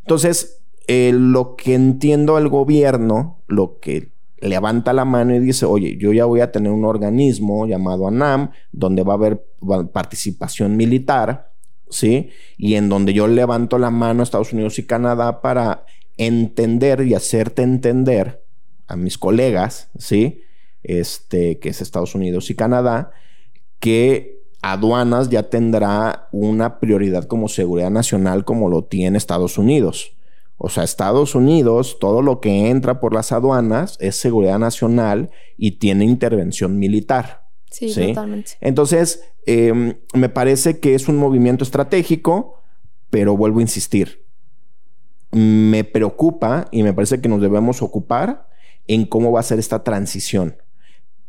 Entonces, 0.00 0.60
eh, 0.88 1.12
lo 1.14 1.56
que 1.56 1.74
entiendo 1.74 2.36
el 2.36 2.50
gobierno, 2.50 3.42
lo 3.46 3.80
que 3.80 4.12
levanta 4.42 4.92
la 4.92 5.06
mano 5.06 5.34
y 5.34 5.38
dice, 5.38 5.64
oye, 5.64 5.96
yo 5.98 6.12
ya 6.12 6.26
voy 6.26 6.40
a 6.40 6.52
tener 6.52 6.70
un 6.70 6.84
organismo 6.84 7.66
llamado 7.66 8.08
ANAM, 8.08 8.50
donde 8.72 9.02
va 9.02 9.14
a 9.14 9.16
haber 9.16 9.42
participación 9.90 10.76
militar, 10.76 11.52
¿sí? 11.88 12.28
Y 12.58 12.74
en 12.74 12.90
donde 12.90 13.14
yo 13.14 13.26
levanto 13.26 13.78
la 13.78 13.90
mano 13.90 14.20
a 14.20 14.24
Estados 14.24 14.52
Unidos 14.52 14.78
y 14.78 14.84
Canadá 14.84 15.40
para 15.40 15.86
entender 16.18 17.06
y 17.06 17.14
hacerte 17.14 17.62
entender 17.62 18.44
a 18.86 18.96
mis 18.96 19.16
colegas, 19.16 19.88
¿sí? 19.98 20.42
Este, 20.82 21.58
que 21.58 21.70
es 21.70 21.80
Estados 21.80 22.14
Unidos 22.14 22.50
y 22.50 22.54
Canadá, 22.54 23.12
que 23.78 24.39
aduanas 24.62 25.30
ya 25.30 25.44
tendrá 25.44 26.28
una 26.32 26.78
prioridad 26.78 27.24
como 27.24 27.48
seguridad 27.48 27.90
nacional 27.90 28.44
como 28.44 28.68
lo 28.68 28.84
tiene 28.84 29.18
Estados 29.18 29.58
Unidos. 29.58 30.12
O 30.62 30.68
sea, 30.68 30.84
Estados 30.84 31.34
Unidos, 31.34 31.98
todo 32.00 32.20
lo 32.20 32.40
que 32.40 32.68
entra 32.68 33.00
por 33.00 33.14
las 33.14 33.32
aduanas 33.32 33.96
es 33.98 34.16
seguridad 34.16 34.58
nacional 34.58 35.30
y 35.56 35.72
tiene 35.72 36.04
intervención 36.04 36.78
militar. 36.78 37.46
Sí, 37.70 37.94
totalmente. 37.94 38.52
Entonces, 38.60 39.22
em, 39.46 39.94
me 40.12 40.28
parece 40.28 40.78
que 40.78 40.94
es 40.94 41.08
un 41.08 41.16
movimiento 41.16 41.64
estratégico, 41.64 42.60
pero 43.08 43.38
vuelvo 43.38 43.60
a 43.60 43.62
insistir. 43.62 44.26
Me 45.30 45.84
preocupa 45.84 46.68
y 46.70 46.82
me 46.82 46.92
parece 46.92 47.22
que 47.22 47.28
nos 47.28 47.40
debemos 47.40 47.80
ocupar 47.80 48.46
en 48.86 49.06
cómo 49.06 49.32
va 49.32 49.40
a 49.40 49.44
ser 49.44 49.58
esta 49.58 49.82
transición. 49.82 50.56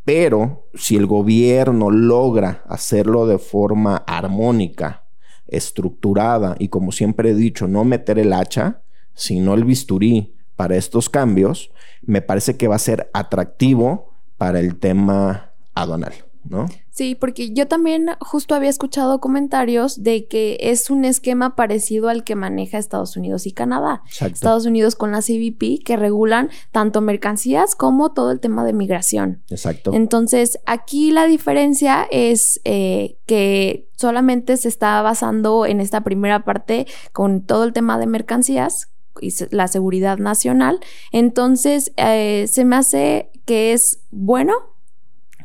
Pero 0.04 0.68
si 0.74 0.96
el 0.96 1.06
gobierno 1.06 1.92
logra 1.92 2.64
hacerlo 2.68 3.28
de 3.28 3.38
forma 3.38 3.98
armónica, 4.08 5.06
estructurada 5.48 6.56
y 6.58 6.70
como 6.70 6.92
siempre 6.92 7.32
he 7.32 7.36
dicho, 7.36 7.68
no 7.68 7.84
meter 7.84 8.18
el 8.18 8.34
hacha, 8.34 8.82
sino 9.14 9.54
el 9.54 9.66
bisturí 9.66 10.36
para 10.56 10.76
estos 10.76 11.10
cambios, 11.10 11.72
me 12.02 12.22
parece 12.22 12.58
que 12.58 12.68
va 12.68 12.76
a 12.76 12.80
ser 12.80 13.10
atractivo 13.14 14.16
para 14.38 14.60
el 14.60 14.80
tema 14.80 15.54
aduanal. 15.76 16.14
¿No? 16.43 16.65
Sí, 16.89 17.15
porque 17.15 17.54
yo 17.54 17.67
también 17.67 18.08
justo 18.19 18.54
había 18.54 18.69
escuchado 18.69 19.19
comentarios 19.19 20.04
de 20.04 20.27
que 20.27 20.58
es 20.60 20.89
un 20.89 21.06
esquema 21.06 21.56
parecido 21.56 22.10
al 22.10 22.23
que 22.23 22.36
maneja 22.36 22.77
Estados 22.77 23.15
Unidos 23.15 23.47
y 23.47 23.54
Canadá. 23.54 24.04
Estados 24.19 24.65
Unidos 24.65 24.95
con 24.95 25.12
la 25.12 25.21
CBP 25.21 25.84
que 25.84 25.95
regulan 25.97 26.49
tanto 26.71 27.01
mercancías 27.01 27.75
como 27.75 28.12
todo 28.12 28.32
el 28.32 28.39
tema 28.39 28.65
de 28.65 28.73
migración. 28.73 29.41
Exacto. 29.49 29.93
Entonces, 29.93 30.60
aquí 30.65 31.12
la 31.12 31.25
diferencia 31.25 32.08
es 32.12 32.60
eh, 32.65 33.17
que 33.25 33.88
solamente 33.95 34.58
se 34.58 34.67
está 34.67 35.01
basando 35.01 35.65
en 35.65 35.80
esta 35.80 36.01
primera 36.01 36.43
parte 36.43 36.88
con 37.13 37.41
todo 37.41 37.63
el 37.63 37.73
tema 37.73 37.97
de 37.97 38.08
mercancías 38.08 38.89
y 39.21 39.34
la 39.51 39.67
seguridad 39.67 40.17
nacional. 40.17 40.80
Entonces, 41.12 41.93
eh, 41.97 42.47
se 42.49 42.65
me 42.65 42.75
hace 42.75 43.32
que 43.45 43.73
es 43.73 44.01
bueno 44.12 44.70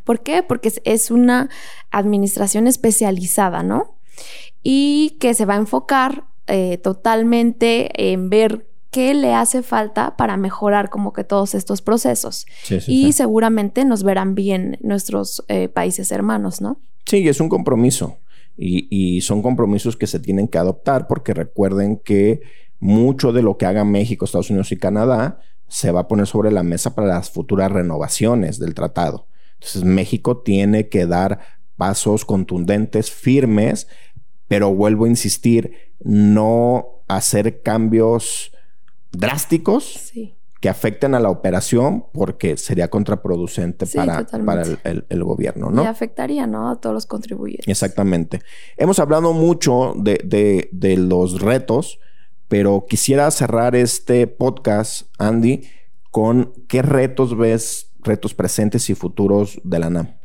¿Por 0.07 0.23
qué? 0.23 0.45
Porque 0.45 0.73
es 0.85 1.11
una 1.11 1.51
administración 1.91 2.69
especializada, 2.69 3.65
¿no? 3.65 3.99
Y 4.63 5.17
que 5.21 5.35
se 5.35 5.45
va 5.45 5.55
a 5.55 5.59
enfocar 5.59 6.25
eh, 6.47 6.79
totalmente 6.79 8.13
en 8.13 8.31
ver 8.31 8.69
qué 8.93 9.15
le 9.15 9.35
hace 9.35 9.65
falta 9.65 10.17
para 10.17 10.37
mejorar 10.37 10.91
como 10.91 11.13
que 11.13 11.25
todos 11.25 11.57
estos 11.57 11.83
procesos. 11.83 12.47
y 12.87 13.13
seguramente 13.15 13.85
nos 13.85 14.05
verán 14.05 14.37
bien 14.37 14.79
nuestros 14.81 15.45
eh, 15.49 15.69
países 15.69 16.13
hermanos, 16.13 16.61
¿no? 16.61 16.81
Sí, 17.05 17.29
es 17.29 17.41
un 17.41 17.49
compromiso. 17.49 18.19
Y, 18.57 18.87
y, 18.89 19.21
son 19.23 19.43
compromisos 19.43 19.97
que 19.97 20.07
se 20.07 20.21
tienen 20.21 20.49
que 20.49 20.57
adoptar 20.57 21.09
porque 21.09 21.35
recuerden 21.35 21.99
que 21.99 22.41
mucho 22.79 23.33
de 23.33 23.43
lo 23.43 23.59
que 23.59 23.67
haga 23.67 23.85
México, 23.85 24.25
Estados 24.25 24.51
Unidos 24.51 24.73
y 24.73 24.79
Canadá 24.79 25.41
se 25.69 25.91
va 25.91 26.03
a 26.03 26.09
poner 26.09 26.27
sobre 26.27 26.53
la 26.53 26.63
mesa 26.63 26.95
para 26.95 27.09
las 27.09 27.29
futuras 27.29 27.71
renovaciones 27.73 28.59
del 28.59 28.73
tratado. 28.73 29.27
Entonces 29.57 29.85
México 29.85 30.39
tiene 30.39 30.89
que 30.89 31.07
dar 31.07 31.41
pasos 31.77 32.25
contundentes, 32.25 33.11
firmes, 33.11 33.89
pero 34.49 34.75
vuelvo 34.75 35.05
a 35.05 35.09
insistir, 35.09 35.93
no 36.01 37.03
hacer 37.09 37.63
cambios 37.63 38.53
drásticos 39.13 40.13
que 40.61 40.69
afecten 40.69 41.15
a 41.15 41.21
la 41.21 41.31
operación 41.31 42.07
porque 42.13 42.57
sería 42.57 42.89
contraproducente 42.89 43.87
para, 43.87 44.25
para 44.25 44.63
el, 44.85 45.25
gobierno, 45.25 45.71
¿no? 45.71 45.83
Y 45.83 45.87
afectaría, 45.87 46.47
¿no? 46.47 46.71
A 46.71 46.81
todos 46.81 46.95
los 46.95 47.07
contribuyentes. 47.07 47.69
Exactamente. 47.69 48.41
Hemos 48.77 48.99
hablado 48.99 49.33
mucho 49.33 49.95
de, 49.97 50.69
de 50.73 50.97
los 50.97 51.41
retos, 51.41 51.99
pero 52.49 52.87
quisiera 52.89 53.31
cerrar 53.31 53.77
este 53.77 54.27
podcast, 54.27 55.09
Andy, 55.19 55.65
con 56.11 56.53
qué 56.69 56.83
retos 56.83 57.37
ves 57.37 57.93
retos 58.07 58.35
presentes 58.35 58.89
y 58.91 58.95
futuros 58.95 59.61
de 59.65 59.79
la 59.79 59.91
NAM? 59.91 60.17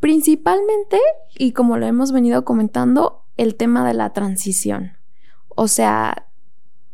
Principalmente, 0.00 0.98
y 1.36 1.52
como 1.52 1.76
lo 1.78 1.86
hemos 1.86 2.12
venido 2.12 2.44
comentando, 2.44 3.24
el 3.36 3.56
tema 3.56 3.86
de 3.86 3.94
la 3.94 4.12
transición. 4.12 4.92
O 5.48 5.68
sea, 5.68 6.28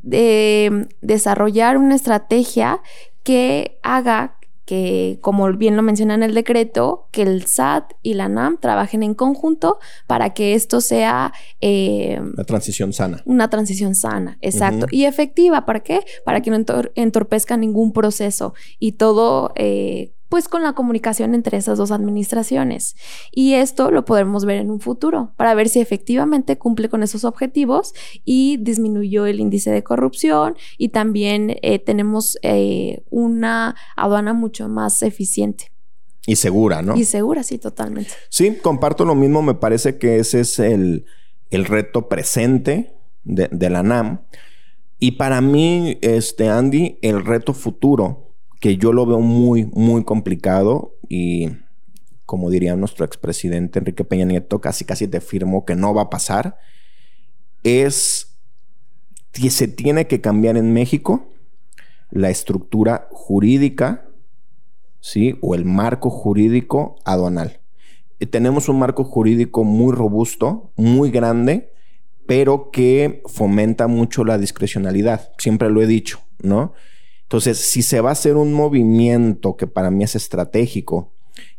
de 0.03 0.89
desarrollar 1.01 1.77
una 1.79 1.95
estrategia 1.95 2.81
que 3.23 3.79
haga 3.83 4.39
que, 4.73 5.19
como 5.21 5.53
bien 5.53 5.77
lo 5.77 5.83
menciona 5.83 6.15
en 6.15 6.23
el 6.23 6.33
decreto, 6.33 7.07
que 7.11 7.21
el 7.21 7.45
SAT 7.45 7.93
y 8.03 8.15
la 8.15 8.31
NAM 8.31 8.57
trabajen 8.59 9.03
en 9.03 9.13
conjunto 9.13 9.79
para 10.07 10.31
que 10.33 10.55
esto 10.55 10.81
sea... 10.81 11.35
Eh, 11.61 12.19
una 12.19 12.45
transición 12.45 12.95
sana. 12.95 13.21
Una 13.27 13.51
transición 13.51 13.95
sana, 13.95 14.39
exacto. 14.41 14.87
Y 14.91 15.05
efectiva, 15.05 15.67
¿para 15.67 15.81
qué? 15.81 16.01
Para 16.25 16.41
que 16.41 16.51
no 16.51 16.65
entorpezca 16.95 17.59
ningún 17.59 17.93
proceso 17.93 18.55
y 18.79 18.93
todo... 18.93 19.53
Eh, 19.57 20.15
pues 20.33 20.49
con 20.49 20.62
la 20.62 20.73
comunicación 20.73 21.35
entre 21.35 21.59
esas 21.59 21.77
dos 21.77 21.90
administraciones. 21.90 22.97
Y 23.33 23.53
esto 23.53 23.90
lo 23.90 24.07
podremos 24.07 24.47
ver 24.47 24.57
en 24.57 24.71
un 24.71 24.81
futuro 24.81 25.35
para 25.37 25.53
ver 25.53 25.68
si 25.68 25.79
efectivamente 25.79 26.57
cumple 26.57 26.88
con 26.88 27.03
esos 27.03 27.25
objetivos 27.25 27.92
y 28.25 28.57
disminuyó 28.57 29.27
el 29.27 29.40
índice 29.40 29.71
de 29.71 29.83
corrupción 29.83 30.57
y 30.79 30.88
también 30.88 31.59
eh, 31.61 31.79
tenemos 31.79 32.38
eh, 32.40 33.03
una 33.11 33.77
aduana 33.95 34.33
mucho 34.33 34.71
más 34.71 35.03
eficiente. 35.03 35.71
Y 36.27 36.37
segura, 36.37 36.81
¿no? 36.81 36.97
Y 36.97 37.05
segura, 37.05 37.42
sí, 37.42 37.59
totalmente. 37.59 38.12
Sí, 38.31 38.57
comparto 38.57 39.05
lo 39.05 39.14
mismo. 39.14 39.42
Me 39.42 39.53
parece 39.53 39.99
que 39.99 40.16
ese 40.16 40.40
es 40.40 40.59
el, 40.59 41.05
reto 41.51 42.09
presente 42.09 42.95
de, 43.25 43.49
de, 43.53 43.68
la 43.68 43.83
NAM. 43.83 44.23
Y 44.99 45.11
para 45.11 45.42
mí, 45.42 45.99
este, 46.01 46.49
Andy, 46.49 46.99
el 47.03 47.23
reto 47.23 47.53
futuro 47.53 48.22
que 48.62 48.77
yo 48.77 48.92
lo 48.92 49.05
veo 49.05 49.18
muy, 49.18 49.66
muy 49.75 50.05
complicado 50.05 50.96
y 51.09 51.48
como 52.27 52.48
diría 52.48 52.77
nuestro 52.77 53.05
expresidente 53.05 53.81
Enrique 53.81 54.05
Peña 54.05 54.25
Nieto, 54.25 54.61
casi 54.61 54.85
casi 54.85 55.09
te 55.09 55.20
firmo 55.20 55.64
que 55.64 55.75
no 55.75 55.92
va 55.92 56.03
a 56.03 56.11
pasar, 56.11 56.59
es 57.64 58.38
que 59.33 59.51
se 59.51 59.66
tiene 59.66 60.07
que 60.07 60.20
cambiar 60.20 60.57
en 60.57 60.72
México 60.72 61.29
la 62.11 62.31
estructura 62.31 63.09
jurídica, 63.11 64.07
¿sí? 65.01 65.37
O 65.40 65.57
el 65.57 65.64
marco 65.64 66.09
jurídico 66.09 66.94
aduanal. 67.05 67.59
tenemos 68.31 68.68
un 68.68 68.79
marco 68.79 69.03
jurídico 69.03 69.64
muy 69.64 69.92
robusto, 69.92 70.70
muy 70.77 71.11
grande, 71.11 71.72
pero 72.29 72.70
que 72.70 73.25
fomenta 73.27 73.88
mucho 73.88 74.25
la 74.25 74.38
discrecionalidad. 74.38 75.33
Siempre 75.37 75.68
lo 75.68 75.83
he 75.83 75.88
dicho, 75.88 76.20
¿no? 76.40 76.75
Entonces, 77.33 77.57
si 77.61 77.81
se 77.81 78.03
va 78.03 78.11
a 78.11 78.12
hacer 78.12 78.37
un 78.37 78.53
movimiento 78.53 79.57
que 79.57 79.66
para 79.66 79.90
mí 79.90 80.05
es 80.05 80.16
estratégico 80.16 81.14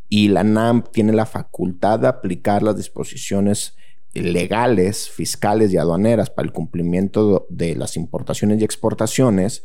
y 0.08 0.28
la 0.28 0.44
NAM 0.44 0.84
tiene 0.84 1.14
la 1.14 1.26
facultad 1.26 2.00
de 2.00 2.08
aplicar 2.08 2.62
las 2.62 2.78
disposiciones 2.78 3.76
legales, 4.14 5.10
fiscales 5.10 5.74
y 5.74 5.78
aduaneras 5.78 6.30
para 6.30 6.46
el 6.46 6.54
cumplimiento 6.54 7.48
de 7.50 7.76
las 7.76 7.98
importaciones 7.98 8.62
y 8.62 8.64
exportaciones, 8.64 9.64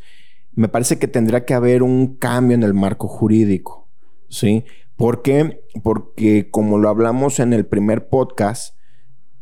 me 0.55 0.69
parece 0.69 0.99
que 0.99 1.09
tendrá 1.09 1.45
que 1.45 1.53
haber 1.53 1.83
un 1.83 2.17
cambio 2.17 2.55
en 2.55 2.63
el 2.63 2.73
marco 2.73 3.07
jurídico, 3.07 3.87
¿sí? 4.31 4.65
¿Por 4.97 5.21
qué? 5.21 5.63
Porque 5.83 6.49
como 6.51 6.79
lo 6.79 6.89
hablamos 6.89 7.39
en 7.39 7.53
el 7.53 7.67
primer 7.67 8.09
podcast, 8.09 8.79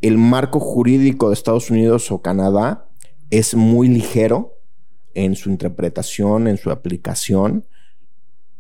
el 0.00 0.18
marco 0.18 0.58
jurídico 0.58 1.28
de 1.28 1.34
Estados 1.34 1.70
Unidos 1.70 2.10
o 2.10 2.22
Canadá 2.22 2.88
es 3.30 3.54
muy 3.54 3.86
ligero 3.86 4.55
en 5.16 5.34
su 5.34 5.50
interpretación, 5.50 6.46
en 6.46 6.58
su 6.58 6.70
aplicación, 6.70 7.66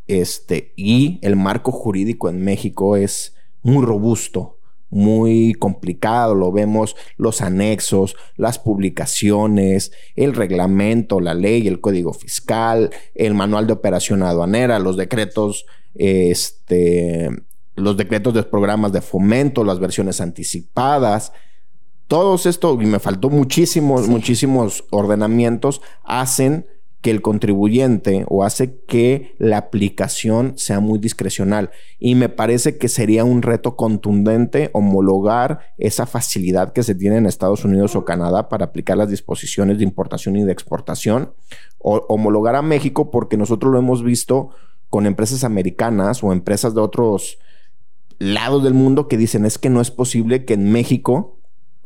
este, 0.06 0.72
y 0.76 1.18
el 1.22 1.36
marco 1.36 1.72
jurídico 1.72 2.28
en 2.28 2.42
México 2.42 2.96
es 2.96 3.34
muy 3.62 3.84
robusto, 3.84 4.58
muy 4.88 5.54
complicado. 5.54 6.34
Lo 6.34 6.52
vemos 6.52 6.96
los 7.16 7.40
anexos, 7.40 8.16
las 8.36 8.58
publicaciones, 8.58 9.92
el 10.14 10.34
reglamento, 10.34 11.20
la 11.20 11.34
ley, 11.34 11.66
el 11.66 11.80
código 11.80 12.12
fiscal, 12.12 12.90
el 13.14 13.34
manual 13.34 13.66
de 13.66 13.72
operación 13.72 14.22
aduanera, 14.22 14.78
los 14.78 14.96
decretos, 14.96 15.66
este, 15.94 17.28
los 17.74 17.96
decretos 17.96 18.32
de 18.34 18.44
programas 18.44 18.92
de 18.92 19.02
fomento, 19.02 19.64
las 19.64 19.80
versiones 19.80 20.20
anticipadas. 20.20 21.32
Todos 22.08 22.46
esto, 22.46 22.78
y 22.80 22.86
me 22.86 23.00
faltó 23.00 23.30
muchísimos, 23.30 24.08
muchísimos 24.08 24.84
ordenamientos, 24.90 25.82
hacen 26.04 26.66
que 27.00 27.10
el 27.10 27.22
contribuyente 27.22 28.24
o 28.28 28.42
hace 28.42 28.80
que 28.86 29.34
la 29.38 29.58
aplicación 29.58 30.54
sea 30.56 30.80
muy 30.80 30.98
discrecional. 30.98 31.70
Y 31.98 32.14
me 32.14 32.28
parece 32.28 32.78
que 32.78 32.88
sería 32.88 33.24
un 33.24 33.42
reto 33.42 33.76
contundente 33.76 34.70
homologar 34.72 35.74
esa 35.78 36.06
facilidad 36.06 36.72
que 36.72 36.82
se 36.82 36.94
tiene 36.94 37.18
en 37.18 37.26
Estados 37.26 37.64
Unidos 37.64 37.94
o 37.96 38.04
Canadá 38.04 38.48
para 38.48 38.66
aplicar 38.66 38.96
las 38.96 39.08
disposiciones 39.08 39.78
de 39.78 39.84
importación 39.84 40.36
y 40.36 40.42
de 40.42 40.52
exportación. 40.52 41.32
O 41.78 42.04
homologar 42.08 42.56
a 42.56 42.62
México 42.62 43.10
porque 43.10 43.36
nosotros 43.36 43.72
lo 43.72 43.78
hemos 43.78 44.02
visto 44.02 44.50
con 44.90 45.06
empresas 45.06 45.44
americanas 45.44 46.24
o 46.24 46.32
empresas 46.32 46.74
de 46.74 46.80
otros 46.80 47.38
lados 48.18 48.64
del 48.64 48.74
mundo 48.74 49.08
que 49.08 49.16
dicen 49.16 49.44
es 49.44 49.58
que 49.58 49.70
no 49.70 49.80
es 49.80 49.90
posible 49.90 50.44
que 50.44 50.54
en 50.54 50.72
México 50.72 51.35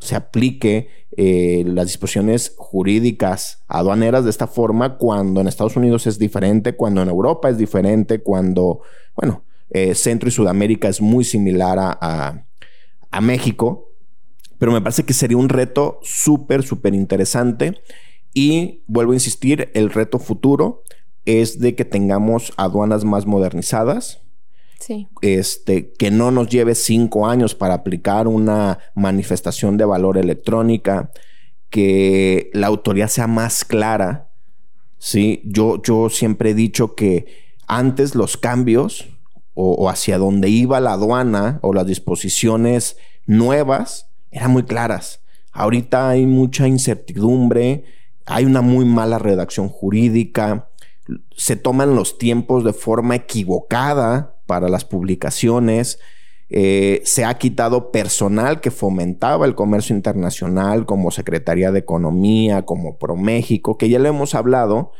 se 0.01 0.17
aplique 0.17 0.89
eh, 1.17 1.63
las 1.67 1.87
disposiciones 1.87 2.55
jurídicas 2.57 3.63
aduaneras 3.69 4.25
de 4.25 4.31
esta 4.31 4.47
forma 4.47 4.97
cuando 4.97 5.41
en 5.41 5.49
Estados 5.49 5.77
Unidos 5.77 6.07
es 6.07 6.19
diferente, 6.19 6.75
cuando 6.75 7.03
en 7.03 7.09
Europa 7.09 7.49
es 7.49 7.59
diferente, 7.59 8.23
cuando, 8.23 8.81
bueno, 9.15 9.45
eh, 9.71 9.95
Centro 9.95 10.29
y 10.29 10.33
Sudamérica 10.33 10.89
es 10.89 11.01
muy 11.01 11.25
similar 11.25 11.79
a, 11.79 12.47
a 13.11 13.21
México, 13.21 13.93
pero 14.59 14.73
me 14.73 14.81
parece 14.81 15.05
que 15.05 15.15
sería 15.15 15.37
un 15.37 15.49
reto 15.49 16.01
súper, 16.03 16.63
súper 16.63 16.95
interesante. 16.95 17.81
Y 18.33 18.85
vuelvo 18.87 19.13
a 19.13 19.17
insistir, 19.17 19.71
el 19.75 19.91
reto 19.91 20.19
futuro 20.19 20.83
es 21.25 21.59
de 21.59 21.75
que 21.75 21.85
tengamos 21.85 22.53
aduanas 22.57 23.05
más 23.05 23.27
modernizadas, 23.27 24.23
este, 25.21 25.93
que 25.93 26.11
no 26.11 26.31
nos 26.31 26.49
lleve 26.49 26.75
cinco 26.75 27.27
años 27.27 27.55
para 27.55 27.75
aplicar 27.75 28.27
una 28.27 28.79
manifestación 28.95 29.77
de 29.77 29.85
valor 29.85 30.19
electrónica, 30.19 31.11
que 31.69 32.51
la 32.53 32.67
autoridad 32.67 33.09
sea 33.09 33.27
más 33.27 33.65
clara. 33.65 34.31
Sí, 34.99 35.43
yo, 35.45 35.81
yo 35.83 36.11
siempre 36.11 36.51
he 36.51 36.55
dicho 36.55 36.95
que 36.95 37.27
antes 37.67 38.15
los 38.15 38.37
cambios 38.37 39.09
o, 39.55 39.89
hacia 39.89 40.19
donde 40.19 40.49
iba 40.49 40.81
la 40.81 40.93
aduana 40.93 41.59
o 41.63 41.73
las 41.73 41.87
disposiciones 41.87 42.97
nuevas 43.27 44.11
eran 44.31 44.51
muy 44.51 44.65
claras. 44.65 45.21
Ahorita 45.53 46.09
hay 46.09 46.27
mucha 46.27 46.69
incertidumbre, 46.69 47.85
hay 48.27 48.45
una 48.45 48.63
muy 48.63 48.85
mala 48.85 49.19
redacción 49.19 49.69
jurídica, 49.69 50.71
se 51.37 51.57
toman 51.57 51.95
los 51.95 52.19
tiempos 52.19 52.65
de 52.65 52.73
forma 52.73 53.17
equivocada 53.17 54.40
para 54.51 54.69
las 54.69 54.85
publicaciones. 54.85 56.01
Eh, 56.49 57.03
se 57.05 57.25
ha 57.25 57.39
quitado 57.39 57.93
personal 57.93 58.61
que 58.61 58.73
fomentaba 58.73 59.47
el 59.47 59.55
comercio 59.55 59.95
internacional, 59.95 60.87
como 60.87 61.13
Secretaría 61.13 61.71
de 61.71 61.79
Economía, 61.79 62.63
como 62.63 62.99
ProMéxico, 62.99 63.79
que 63.79 63.89
ya 63.89 64.01
le 64.01 64.09
hemos 64.09 64.35
hablado. 64.35 64.91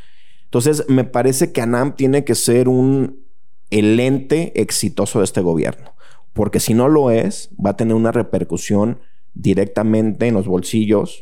Entonces, 0.45 0.85
me 0.87 1.03
parece 1.03 1.51
que 1.51 1.59
ANAM 1.59 1.97
tiene 1.97 2.23
que 2.23 2.33
ser 2.33 2.69
un 2.69 3.25
el 3.71 3.99
ente 3.99 4.53
exitoso 4.55 5.19
de 5.19 5.25
este 5.25 5.41
gobierno, 5.41 5.95
porque 6.31 6.61
si 6.61 6.73
no 6.73 6.87
lo 6.87 7.11
es, 7.11 7.49
va 7.53 7.71
a 7.71 7.75
tener 7.77 7.95
una 7.95 8.13
repercusión 8.13 8.99
directamente 9.33 10.27
en 10.27 10.35
los 10.35 10.47
bolsillos, 10.47 11.19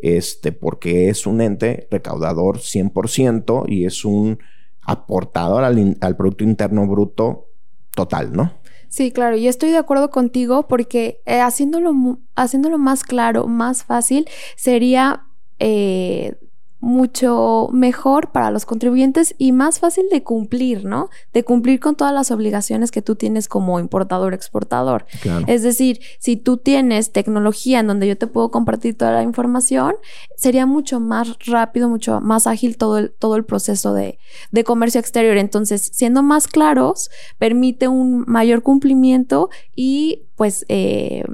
este, 0.00 0.52
porque 0.52 1.08
es 1.08 1.26
un 1.26 1.40
ente 1.40 1.88
recaudador 1.90 2.58
100% 2.58 3.64
y 3.68 3.86
es 3.86 4.04
un 4.04 4.38
aportador 4.82 5.64
al, 5.64 5.96
al 6.02 6.16
Producto 6.18 6.44
Interno 6.44 6.86
Bruto 6.86 7.49
total, 7.94 8.32
¿no? 8.32 8.52
Sí, 8.88 9.12
claro, 9.12 9.36
y 9.36 9.46
estoy 9.46 9.70
de 9.70 9.78
acuerdo 9.78 10.10
contigo 10.10 10.66
porque 10.66 11.22
eh, 11.24 11.40
haciéndolo, 11.40 12.18
haciéndolo 12.34 12.76
más 12.76 13.04
claro, 13.04 13.46
más 13.46 13.84
fácil, 13.84 14.28
sería 14.56 15.26
eh, 15.60 16.34
mucho 16.80 17.68
mejor 17.72 18.32
para 18.32 18.50
los 18.50 18.64
contribuyentes 18.64 19.34
y 19.38 19.52
más 19.52 19.78
fácil 19.78 20.06
de 20.10 20.22
cumplir, 20.22 20.84
¿no? 20.84 21.10
De 21.32 21.44
cumplir 21.44 21.78
con 21.78 21.94
todas 21.94 22.14
las 22.14 22.30
obligaciones 22.30 22.90
que 22.90 23.02
tú 23.02 23.16
tienes 23.16 23.48
como 23.48 23.78
importador 23.78 24.32
exportador. 24.34 25.06
Es 25.46 25.62
decir, 25.62 26.00
si 26.18 26.36
tú 26.36 26.56
tienes 26.56 27.12
tecnología 27.12 27.80
en 27.80 27.86
donde 27.86 28.08
yo 28.08 28.16
te 28.16 28.26
puedo 28.26 28.50
compartir 28.50 28.96
toda 28.96 29.12
la 29.12 29.22
información, 29.22 29.94
sería 30.36 30.64
mucho 30.66 31.00
más 31.00 31.36
rápido, 31.46 31.88
mucho 31.88 32.20
más 32.20 32.46
ágil 32.46 32.76
todo 32.76 32.98
el, 32.98 33.12
todo 33.12 33.36
el 33.36 33.44
proceso 33.44 33.92
de, 33.92 34.18
de 34.50 34.64
comercio 34.64 35.00
exterior. 35.00 35.36
Entonces, 35.36 35.90
siendo 35.92 36.22
más 36.22 36.48
claros, 36.48 37.10
permite 37.38 37.88
un 37.88 38.24
mayor 38.26 38.62
cumplimiento 38.62 39.50
y 39.76 40.22
pues 40.36 40.64
eh, 40.68 41.24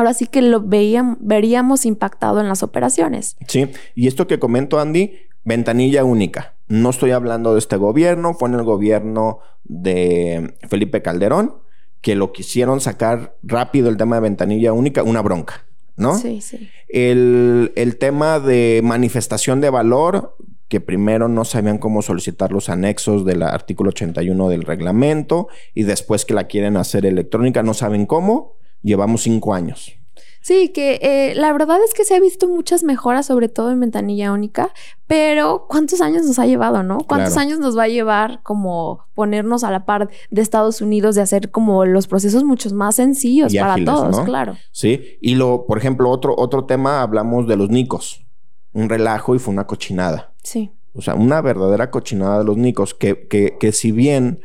ahora 0.00 0.14
sí 0.14 0.26
que 0.26 0.42
lo 0.42 0.60
veíamos, 0.60 1.18
veríamos 1.20 1.86
impactado 1.86 2.40
en 2.40 2.48
las 2.48 2.62
operaciones. 2.62 3.36
Sí, 3.46 3.70
y 3.94 4.08
esto 4.08 4.26
que 4.26 4.38
comento, 4.38 4.80
Andy, 4.80 5.12
ventanilla 5.44 6.04
única. 6.04 6.54
No 6.68 6.90
estoy 6.90 7.10
hablando 7.10 7.52
de 7.52 7.58
este 7.58 7.76
gobierno, 7.76 8.34
fue 8.34 8.48
en 8.48 8.54
el 8.56 8.62
gobierno 8.62 9.40
de 9.64 10.54
Felipe 10.68 11.02
Calderón 11.02 11.54
que 12.00 12.14
lo 12.14 12.32
quisieron 12.32 12.80
sacar 12.80 13.36
rápido 13.42 13.90
el 13.90 13.96
tema 13.96 14.16
de 14.16 14.22
ventanilla 14.22 14.72
única, 14.72 15.02
una 15.02 15.20
bronca, 15.20 15.66
¿no? 15.96 16.16
Sí, 16.16 16.40
sí. 16.40 16.70
El, 16.88 17.72
el 17.76 17.96
tema 17.98 18.40
de 18.40 18.80
manifestación 18.82 19.60
de 19.60 19.68
valor, 19.68 20.34
que 20.68 20.80
primero 20.80 21.28
no 21.28 21.44
sabían 21.44 21.78
cómo 21.78 22.00
solicitar 22.00 22.52
los 22.52 22.70
anexos 22.70 23.26
del 23.26 23.42
artículo 23.42 23.90
81 23.90 24.48
del 24.48 24.62
reglamento 24.62 25.48
y 25.74 25.82
después 25.82 26.24
que 26.24 26.32
la 26.32 26.44
quieren 26.44 26.76
hacer 26.78 27.04
electrónica, 27.04 27.62
no 27.62 27.74
saben 27.74 28.06
cómo 28.06 28.54
llevamos 28.82 29.22
cinco 29.22 29.54
años. 29.54 30.00
Sí, 30.42 30.70
que 30.70 30.98
eh, 31.02 31.34
la 31.34 31.52
verdad 31.52 31.78
es 31.84 31.92
que 31.92 32.04
se 32.04 32.14
ha 32.14 32.20
visto 32.20 32.48
muchas 32.48 32.82
mejoras, 32.82 33.26
sobre 33.26 33.50
todo 33.50 33.70
en 33.70 33.80
ventanilla 33.80 34.32
única, 34.32 34.72
pero 35.06 35.66
¿cuántos 35.68 36.00
años 36.00 36.24
nos 36.24 36.38
ha 36.38 36.46
llevado, 36.46 36.82
no? 36.82 36.98
¿Cuántos 37.06 37.36
años 37.36 37.58
nos 37.58 37.76
va 37.76 37.84
a 37.84 37.88
llevar 37.88 38.42
como 38.42 39.04
ponernos 39.14 39.64
a 39.64 39.70
la 39.70 39.84
par 39.84 40.08
de 40.30 40.40
Estados 40.40 40.80
Unidos, 40.80 41.14
de 41.14 41.20
hacer 41.20 41.50
como 41.50 41.84
los 41.84 42.06
procesos 42.06 42.42
mucho 42.42 42.74
más 42.74 42.96
sencillos 42.96 43.54
para 43.54 43.84
todos, 43.84 44.20
claro? 44.20 44.56
Sí, 44.72 45.18
y 45.20 45.34
lo, 45.34 45.66
por 45.66 45.76
ejemplo, 45.76 46.08
otro, 46.08 46.34
otro 46.38 46.64
tema, 46.64 47.02
hablamos 47.02 47.46
de 47.46 47.56
los 47.56 47.68
nicos. 47.68 48.24
Un 48.72 48.88
relajo 48.88 49.34
y 49.34 49.38
fue 49.38 49.52
una 49.52 49.66
cochinada. 49.66 50.32
Sí. 50.42 50.72
O 50.94 51.02
sea, 51.02 51.16
una 51.16 51.42
verdadera 51.42 51.90
cochinada 51.90 52.38
de 52.38 52.44
los 52.44 52.56
nicos, 52.56 52.94
que, 52.94 53.28
que, 53.28 53.58
que 53.60 53.72
si 53.72 53.92
bien 53.92 54.40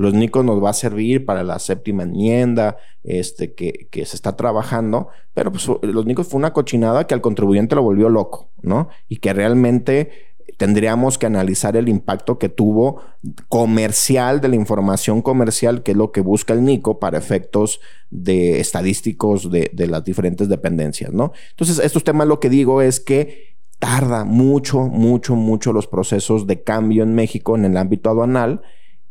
los 0.00 0.14
NICOS 0.14 0.46
nos 0.46 0.64
va 0.64 0.70
a 0.70 0.72
servir 0.72 1.26
para 1.26 1.44
la 1.44 1.58
séptima 1.58 2.04
enmienda 2.04 2.78
este, 3.04 3.52
que, 3.52 3.86
se 3.92 4.16
está 4.16 4.34
trabajando, 4.34 5.08
pero 5.34 5.52
pues 5.52 5.68
los 5.82 6.06
NICOS 6.06 6.28
fue 6.28 6.38
una 6.38 6.54
cochinada 6.54 7.06
que 7.06 7.12
al 7.12 7.20
contribuyente 7.20 7.74
lo 7.74 7.82
volvió 7.82 8.08
loco, 8.08 8.48
¿no? 8.62 8.88
Y 9.10 9.16
que 9.16 9.34
realmente 9.34 10.10
tendríamos 10.56 11.18
que 11.18 11.26
analizar 11.26 11.76
el 11.76 11.90
impacto 11.90 12.38
que 12.38 12.48
tuvo 12.48 13.02
comercial 13.50 14.40
de 14.40 14.48
la 14.48 14.56
información 14.56 15.20
comercial, 15.20 15.82
que 15.82 15.90
es 15.90 15.98
lo 15.98 16.12
que 16.12 16.22
busca 16.22 16.54
el 16.54 16.64
NICO 16.64 16.98
para 16.98 17.18
efectos 17.18 17.80
de 18.08 18.58
estadísticos 18.58 19.50
de, 19.50 19.70
de 19.74 19.86
las 19.86 20.02
diferentes 20.02 20.48
dependencias, 20.48 21.12
¿no? 21.12 21.32
Entonces, 21.50 21.78
estos 21.78 22.04
temas 22.04 22.26
lo 22.26 22.40
que 22.40 22.48
digo 22.48 22.80
es 22.80 23.00
que 23.00 23.54
tarda 23.78 24.24
mucho, 24.24 24.80
mucho, 24.80 25.36
mucho 25.36 25.74
los 25.74 25.86
procesos 25.86 26.46
de 26.46 26.62
cambio 26.62 27.02
en 27.02 27.14
México 27.14 27.54
en 27.54 27.66
el 27.66 27.76
ámbito 27.76 28.08
aduanal 28.08 28.62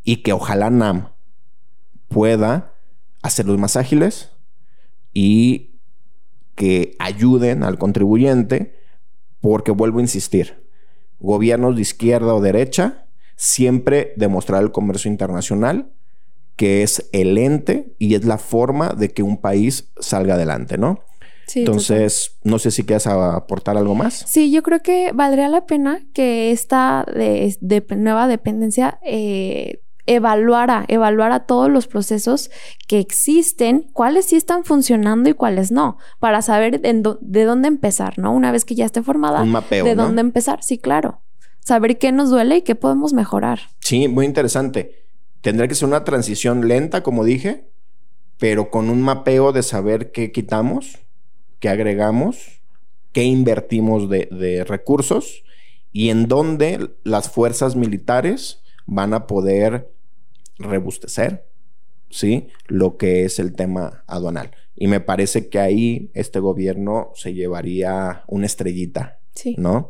y 0.10 0.24
que 0.24 0.34
ojalá 0.34 0.72
NAM 0.72 1.10
pueda 2.08 2.74
hacerlos 3.22 3.60
más 3.60 3.76
ágiles 3.76 4.32
y 5.14 5.76
que 6.56 6.96
ayuden 6.98 7.62
al 7.62 7.78
contribuyente, 7.78 8.74
porque 9.40 9.70
vuelvo 9.70 10.00
a 10.00 10.02
insistir, 10.02 10.68
gobiernos 11.20 11.76
de 11.76 11.84
izquierda 11.84 12.34
o 12.34 12.42
derecha, 12.42 13.06
siempre 13.36 14.14
demostrar 14.16 14.64
el 14.64 14.72
comercio 14.72 15.12
internacional 15.12 15.94
que 16.56 16.82
es 16.82 17.08
el 17.12 17.38
ente 17.38 17.94
y 18.00 18.16
es 18.16 18.26
la 18.26 18.40
forma 18.40 18.90
de 18.90 19.10
que 19.10 19.22
un 19.22 19.38
país 19.38 19.92
salga 20.00 20.34
adelante, 20.34 20.80
¿no? 20.80 21.02
Sí, 21.46 21.60
Entonces, 21.60 22.40
no 22.44 22.58
sé 22.58 22.72
si 22.72 22.84
quieres 22.84 23.06
aportar 23.06 23.78
algo 23.78 23.94
más. 23.94 24.26
Sí, 24.28 24.50
yo 24.50 24.64
creo 24.64 24.82
que 24.82 25.12
valdría 25.14 25.50
la 25.50 25.68
pena 25.68 26.02
que 26.16 26.50
esta 26.50 27.06
de, 27.14 27.86
nueva 27.96 28.28
dependencia 28.28 29.00
eh, 29.04 29.84
evaluara, 30.10 30.86
evaluara 30.88 31.42
todos 31.42 31.70
los 31.70 31.88
procesos 31.88 32.50
que 32.88 33.00
existen, 33.00 33.88
cuáles 33.94 34.26
sí 34.26 34.36
están 34.36 34.64
funcionando 34.64 35.30
y 35.30 35.34
cuáles 35.34 35.72
no, 35.72 35.98
para 36.20 36.42
saber 36.42 36.82
de, 36.82 37.46
dónde 37.46 37.68
empezar, 37.68 38.18
¿no? 38.18 38.34
Una 38.34 38.52
vez 38.52 38.66
que 38.66 38.74
ya 38.74 38.86
esté 38.86 39.04
formada, 39.04 39.44
Un 39.44 39.52
mapeo, 39.52 39.86
de 39.86 39.94
dónde 39.96 40.22
empezar, 40.22 40.64
sí, 40.64 40.80
claro. 40.80 41.22
Saber 41.60 42.00
qué 42.00 42.12
nos 42.12 42.32
duele 42.32 42.58
y 42.58 42.62
qué 42.64 42.74
podemos 42.74 43.14
mejorar. 43.14 43.60
Sí, 43.82 44.08
muy 44.08 44.26
interesante. 44.26 45.06
Tendrá 45.42 45.68
que 45.68 45.76
ser 45.76 45.88
una 45.88 46.04
transición 46.04 46.68
lenta, 46.68 47.04
como 47.04 47.24
dije, 47.24 47.70
pero 48.40 48.72
con 48.72 48.90
un 48.90 49.04
mapeo 49.04 49.52
de 49.52 49.62
saber 49.62 50.12
qué 50.12 50.32
quitamos, 50.32 50.98
qué 51.60 51.70
agregamos, 51.70 52.62
qué 53.12 53.24
invertimos 53.24 54.10
de, 54.10 54.66
recursos 54.68 55.44
y 55.92 56.10
en 56.10 56.28
dónde 56.28 56.90
las 57.04 57.30
fuerzas 57.30 57.76
militares 57.76 58.64
van 58.88 59.14
a 59.14 59.28
poder 59.28 59.92
rebustecer, 60.60 61.46
¿sí? 62.10 62.48
Lo 62.68 62.98
que 62.98 63.26
es 63.26 63.40
el 63.40 63.54
tema 63.54 64.04
aduanal. 64.08 64.52
Y 64.76 64.88
me 64.88 65.00
parece 65.00 65.50
que 65.50 65.60
ahí 65.60 66.12
este 66.14 66.40
gobierno 66.40 67.12
se 67.16 67.34
llevaría 67.34 68.24
una 68.28 68.46
estrellita, 68.46 69.20
sí. 69.34 69.56
¿no? 69.58 69.90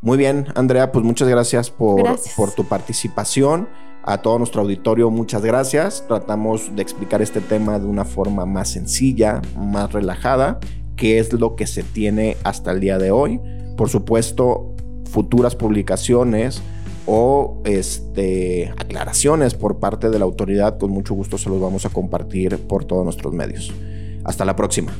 Muy 0.00 0.16
bien, 0.16 0.46
Andrea, 0.54 0.92
pues 0.92 1.04
muchas 1.04 1.28
gracias 1.28 1.70
por, 1.70 2.02
por 2.36 2.52
tu 2.52 2.64
participación. 2.64 3.68
A 4.04 4.22
todo 4.22 4.38
nuestro 4.38 4.62
auditorio, 4.62 5.10
muchas 5.10 5.44
gracias. 5.44 6.04
Tratamos 6.06 6.74
de 6.74 6.82
explicar 6.82 7.20
este 7.20 7.40
tema 7.40 7.78
de 7.78 7.86
una 7.86 8.04
forma 8.04 8.46
más 8.46 8.70
sencilla, 8.70 9.42
más 9.56 9.92
relajada, 9.92 10.60
que 10.96 11.18
es 11.18 11.32
lo 11.32 11.56
que 11.56 11.66
se 11.66 11.82
tiene 11.82 12.36
hasta 12.44 12.70
el 12.70 12.80
día 12.80 12.98
de 12.98 13.10
hoy. 13.10 13.40
Por 13.76 13.88
supuesto, 13.90 14.74
futuras 15.10 15.56
publicaciones 15.56 16.62
o 17.10 17.62
este, 17.64 18.70
aclaraciones 18.76 19.54
por 19.54 19.78
parte 19.78 20.10
de 20.10 20.18
la 20.18 20.26
autoridad, 20.26 20.78
con 20.78 20.90
mucho 20.90 21.14
gusto 21.14 21.38
se 21.38 21.48
los 21.48 21.58
vamos 21.58 21.86
a 21.86 21.88
compartir 21.88 22.58
por 22.58 22.84
todos 22.84 23.02
nuestros 23.02 23.32
medios. 23.32 23.72
Hasta 24.24 24.44
la 24.44 24.54
próxima. 24.54 24.92